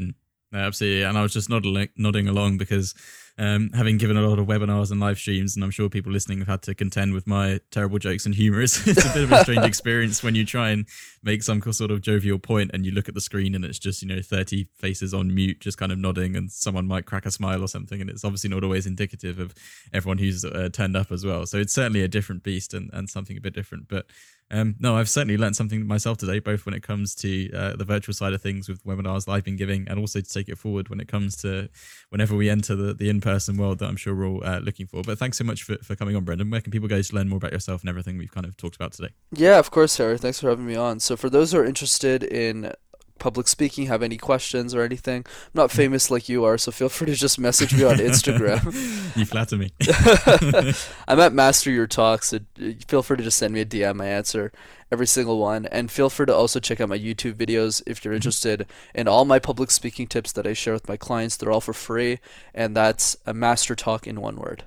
Mm. 0.00 0.14
Absolutely. 0.54 1.02
And 1.02 1.18
I 1.18 1.22
was 1.22 1.32
just 1.32 1.50
nodding, 1.50 1.88
nodding 1.96 2.28
along 2.28 2.58
because 2.58 2.94
um, 3.38 3.70
having 3.74 3.98
given 3.98 4.16
a 4.16 4.26
lot 4.26 4.38
of 4.38 4.46
webinars 4.46 4.90
and 4.90 4.98
live 4.98 5.18
streams, 5.18 5.56
and 5.56 5.64
I'm 5.64 5.70
sure 5.70 5.90
people 5.90 6.10
listening 6.10 6.38
have 6.38 6.48
had 6.48 6.62
to 6.62 6.74
contend 6.74 7.12
with 7.12 7.26
my 7.26 7.60
terrible 7.70 7.98
jokes 7.98 8.24
and 8.24 8.34
humor. 8.34 8.62
It's, 8.62 8.86
it's 8.86 9.04
a 9.04 9.12
bit 9.12 9.24
of 9.24 9.32
a 9.32 9.42
strange 9.42 9.64
experience 9.64 10.22
when 10.22 10.34
you 10.34 10.44
try 10.44 10.70
and 10.70 10.86
make 11.22 11.42
some 11.42 11.60
sort 11.72 11.90
of 11.90 12.00
jovial 12.00 12.38
point 12.38 12.70
and 12.72 12.86
you 12.86 12.92
look 12.92 13.08
at 13.08 13.14
the 13.14 13.20
screen 13.20 13.54
and 13.54 13.64
it's 13.64 13.78
just, 13.78 14.02
you 14.02 14.08
know, 14.08 14.22
30 14.22 14.68
faces 14.74 15.12
on 15.12 15.34
mute, 15.34 15.60
just 15.60 15.76
kind 15.76 15.92
of 15.92 15.98
nodding, 15.98 16.34
and 16.34 16.50
someone 16.50 16.86
might 16.86 17.04
crack 17.04 17.26
a 17.26 17.30
smile 17.30 17.62
or 17.62 17.68
something. 17.68 18.00
And 18.00 18.08
it's 18.08 18.24
obviously 18.24 18.48
not 18.48 18.64
always 18.64 18.86
indicative 18.86 19.38
of 19.38 19.54
everyone 19.92 20.18
who's 20.18 20.44
uh, 20.44 20.70
turned 20.72 20.96
up 20.96 21.12
as 21.12 21.24
well. 21.24 21.44
So 21.44 21.58
it's 21.58 21.74
certainly 21.74 22.02
a 22.02 22.08
different 22.08 22.42
beast 22.42 22.72
and, 22.72 22.90
and 22.92 23.10
something 23.10 23.36
a 23.36 23.40
bit 23.40 23.54
different. 23.54 23.88
But 23.88 24.06
um, 24.50 24.76
no, 24.78 24.96
I've 24.96 25.08
certainly 25.08 25.36
learned 25.36 25.56
something 25.56 25.86
myself 25.86 26.18
today, 26.18 26.38
both 26.38 26.66
when 26.66 26.74
it 26.74 26.82
comes 26.82 27.14
to 27.16 27.52
uh, 27.52 27.76
the 27.76 27.84
virtual 27.84 28.14
side 28.14 28.32
of 28.32 28.40
things 28.40 28.68
with 28.68 28.84
webinars 28.84 29.24
that 29.24 29.32
I've 29.32 29.44
been 29.44 29.56
giving, 29.56 29.88
and 29.88 29.98
also 29.98 30.20
to 30.20 30.32
take 30.32 30.48
it 30.48 30.56
forward 30.56 30.88
when 30.88 31.00
it 31.00 31.08
comes 31.08 31.36
to 31.38 31.68
whenever 32.10 32.36
we 32.36 32.48
enter 32.48 32.76
the, 32.76 32.94
the 32.94 33.08
in 33.08 33.20
person 33.20 33.56
world 33.56 33.80
that 33.80 33.88
I'm 33.88 33.96
sure 33.96 34.14
we're 34.14 34.28
all 34.28 34.44
uh, 34.44 34.60
looking 34.60 34.86
for. 34.86 35.02
But 35.02 35.18
thanks 35.18 35.38
so 35.38 35.44
much 35.44 35.64
for, 35.64 35.76
for 35.78 35.96
coming 35.96 36.14
on, 36.14 36.24
Brenden. 36.24 36.50
Where 36.50 36.60
can 36.60 36.70
people 36.70 36.88
go 36.88 37.02
to 37.02 37.14
learn 37.14 37.28
more 37.28 37.38
about 37.38 37.52
yourself 37.52 37.80
and 37.82 37.90
everything 37.90 38.18
we've 38.18 38.32
kind 38.32 38.46
of 38.46 38.56
talked 38.56 38.76
about 38.76 38.92
today? 38.92 39.10
Yeah, 39.32 39.58
of 39.58 39.70
course, 39.70 39.96
Harry. 39.96 40.16
Thanks 40.18 40.40
for 40.40 40.48
having 40.48 40.66
me 40.66 40.76
on. 40.76 41.00
So, 41.00 41.16
for 41.16 41.28
those 41.28 41.52
who 41.52 41.58
are 41.58 41.64
interested 41.64 42.22
in 42.22 42.72
public 43.18 43.48
speaking, 43.48 43.86
have 43.86 44.02
any 44.02 44.16
questions 44.16 44.74
or 44.74 44.82
anything. 44.82 45.24
I'm 45.26 45.50
not 45.54 45.70
famous 45.70 46.10
like 46.10 46.28
you 46.28 46.44
are, 46.44 46.58
so 46.58 46.70
feel 46.72 46.88
free 46.88 47.06
to 47.06 47.14
just 47.14 47.38
message 47.38 47.74
me 47.74 47.84
on 47.84 47.96
Instagram. 47.96 48.64
you 49.16 49.24
flatter 49.24 49.56
me. 49.56 49.72
I'm 51.08 51.20
at 51.20 51.32
Master 51.32 51.70
Your 51.70 51.86
Talks. 51.86 52.28
So 52.28 52.40
feel 52.86 53.02
free 53.02 53.16
to 53.16 53.22
just 53.22 53.38
send 53.38 53.54
me 53.54 53.60
a 53.60 53.66
DM. 53.66 54.02
I 54.02 54.06
answer 54.06 54.52
every 54.90 55.06
single 55.06 55.38
one. 55.38 55.66
And 55.66 55.90
feel 55.90 56.10
free 56.10 56.26
to 56.26 56.34
also 56.34 56.60
check 56.60 56.80
out 56.80 56.88
my 56.88 56.98
YouTube 56.98 57.34
videos 57.34 57.82
if 57.86 58.04
you're 58.04 58.14
interested 58.14 58.66
in 58.94 59.08
all 59.08 59.24
my 59.24 59.38
public 59.38 59.70
speaking 59.70 60.06
tips 60.06 60.32
that 60.32 60.46
I 60.46 60.52
share 60.52 60.74
with 60.74 60.88
my 60.88 60.96
clients. 60.96 61.36
They're 61.36 61.52
all 61.52 61.60
for 61.60 61.72
free, 61.72 62.20
and 62.54 62.76
that's 62.76 63.16
a 63.26 63.34
MasterTalk 63.34 64.06
in 64.06 64.20
one 64.20 64.36
word. 64.36 64.64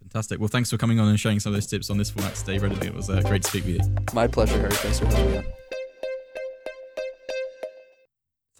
Fantastic. 0.00 0.40
Well, 0.40 0.48
thanks 0.48 0.70
for 0.70 0.76
coming 0.76 1.00
on 1.00 1.08
and 1.08 1.18
sharing 1.18 1.40
some 1.40 1.52
of 1.52 1.56
those 1.56 1.66
tips 1.66 1.88
on 1.88 1.96
this 1.96 2.10
format 2.10 2.34
today, 2.34 2.58
Readily. 2.58 2.88
It 2.88 2.94
was 2.94 3.08
uh, 3.08 3.22
great 3.22 3.42
to 3.42 3.48
speak 3.48 3.64
with 3.64 3.76
you. 3.76 3.94
My 4.12 4.26
pleasure, 4.26 4.58
Harry. 4.58 4.72
Thanks 4.72 4.98
for 4.98 5.06
having 5.06 5.30
me 5.30 5.36
on. 5.38 5.44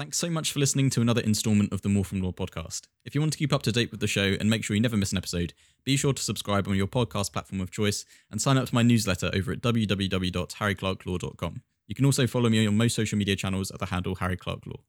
Thanks 0.02 0.18
so 0.18 0.28
much 0.28 0.50
for 0.50 0.58
listening 0.58 0.90
to 0.90 1.00
another 1.00 1.20
installment 1.20 1.72
of 1.72 1.82
the 1.82 1.88
More 1.88 2.04
From 2.04 2.20
Law 2.20 2.32
podcast. 2.32 2.88
If 3.04 3.14
you 3.14 3.20
want 3.20 3.32
to 3.34 3.38
keep 3.38 3.52
up 3.52 3.62
to 3.62 3.70
date 3.70 3.92
with 3.92 4.00
the 4.00 4.08
show 4.08 4.34
and 4.40 4.50
make 4.50 4.64
sure 4.64 4.74
you 4.74 4.82
never 4.82 4.96
miss 4.96 5.12
an 5.12 5.18
episode, 5.18 5.54
be 5.84 5.96
sure 5.96 6.12
to 6.12 6.20
subscribe 6.20 6.66
on 6.66 6.74
your 6.74 6.88
podcast 6.88 7.32
platform 7.32 7.60
of 7.60 7.70
choice 7.70 8.04
and 8.28 8.42
sign 8.42 8.58
up 8.58 8.66
to 8.66 8.74
my 8.74 8.82
newsletter 8.82 9.30
over 9.32 9.52
at 9.52 9.60
www.harryclarklaw.com. 9.60 11.62
You 11.86 11.94
can 11.94 12.04
also 12.04 12.26
follow 12.26 12.48
me 12.48 12.66
on 12.66 12.76
most 12.76 12.96
social 12.96 13.16
media 13.16 13.36
channels 13.36 13.70
at 13.70 13.78
the 13.78 13.86
handle 13.86 14.16
Harry 14.16 14.36
Clark 14.36 14.66
Law. 14.66 14.80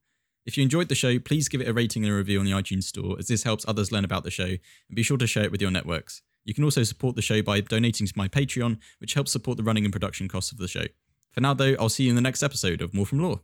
If 0.48 0.58
you 0.58 0.64
enjoyed 0.64 0.90
the 0.90 0.96
show, 0.96 1.20
please 1.20 1.48
give 1.48 1.62
it 1.62 1.68
a 1.68 1.74
rating 1.74 2.04
and 2.04 2.12
a 2.12 2.16
review 2.16 2.40
on 2.40 2.46
the 2.46 2.54
iTunes 2.54 2.86
Store, 2.86 3.16
as 3.20 3.28
this 3.28 3.44
helps 3.44 3.68
others 3.68 3.92
learn 3.92 4.06
about 4.06 4.24
the 4.24 4.32
show, 4.32 4.46
and 4.46 4.96
be 4.96 5.04
sure 5.04 5.18
to 5.18 5.28
share 5.28 5.44
it 5.44 5.52
with 5.52 5.62
your 5.62 5.70
networks. 5.70 6.24
You 6.44 6.56
can 6.56 6.64
also 6.64 6.82
support 6.82 7.16
the 7.16 7.22
show 7.22 7.44
by 7.44 7.62
donating 7.62 8.08
to 8.08 8.14
my 8.16 8.28
Patreon, 8.28 8.80
which 8.98 9.14
helps 9.14 9.32
support 9.32 9.58
the 9.58 9.64
running 9.64 9.86
and 9.86 9.94
production 9.94 10.28
costs 10.28 10.52
of 10.52 10.58
the 10.58 10.68
show. 10.68 10.86
For 11.34 11.42
now, 11.42 11.54
though, 11.54 11.76
I'll 11.80 11.90
see 11.90 12.06
you 12.06 12.10
in 12.10 12.16
the 12.16 12.22
next 12.22 12.42
episode 12.42 12.82
of 12.82 12.96
More 12.96 13.06
From 13.06 13.20
Law. 13.20 13.42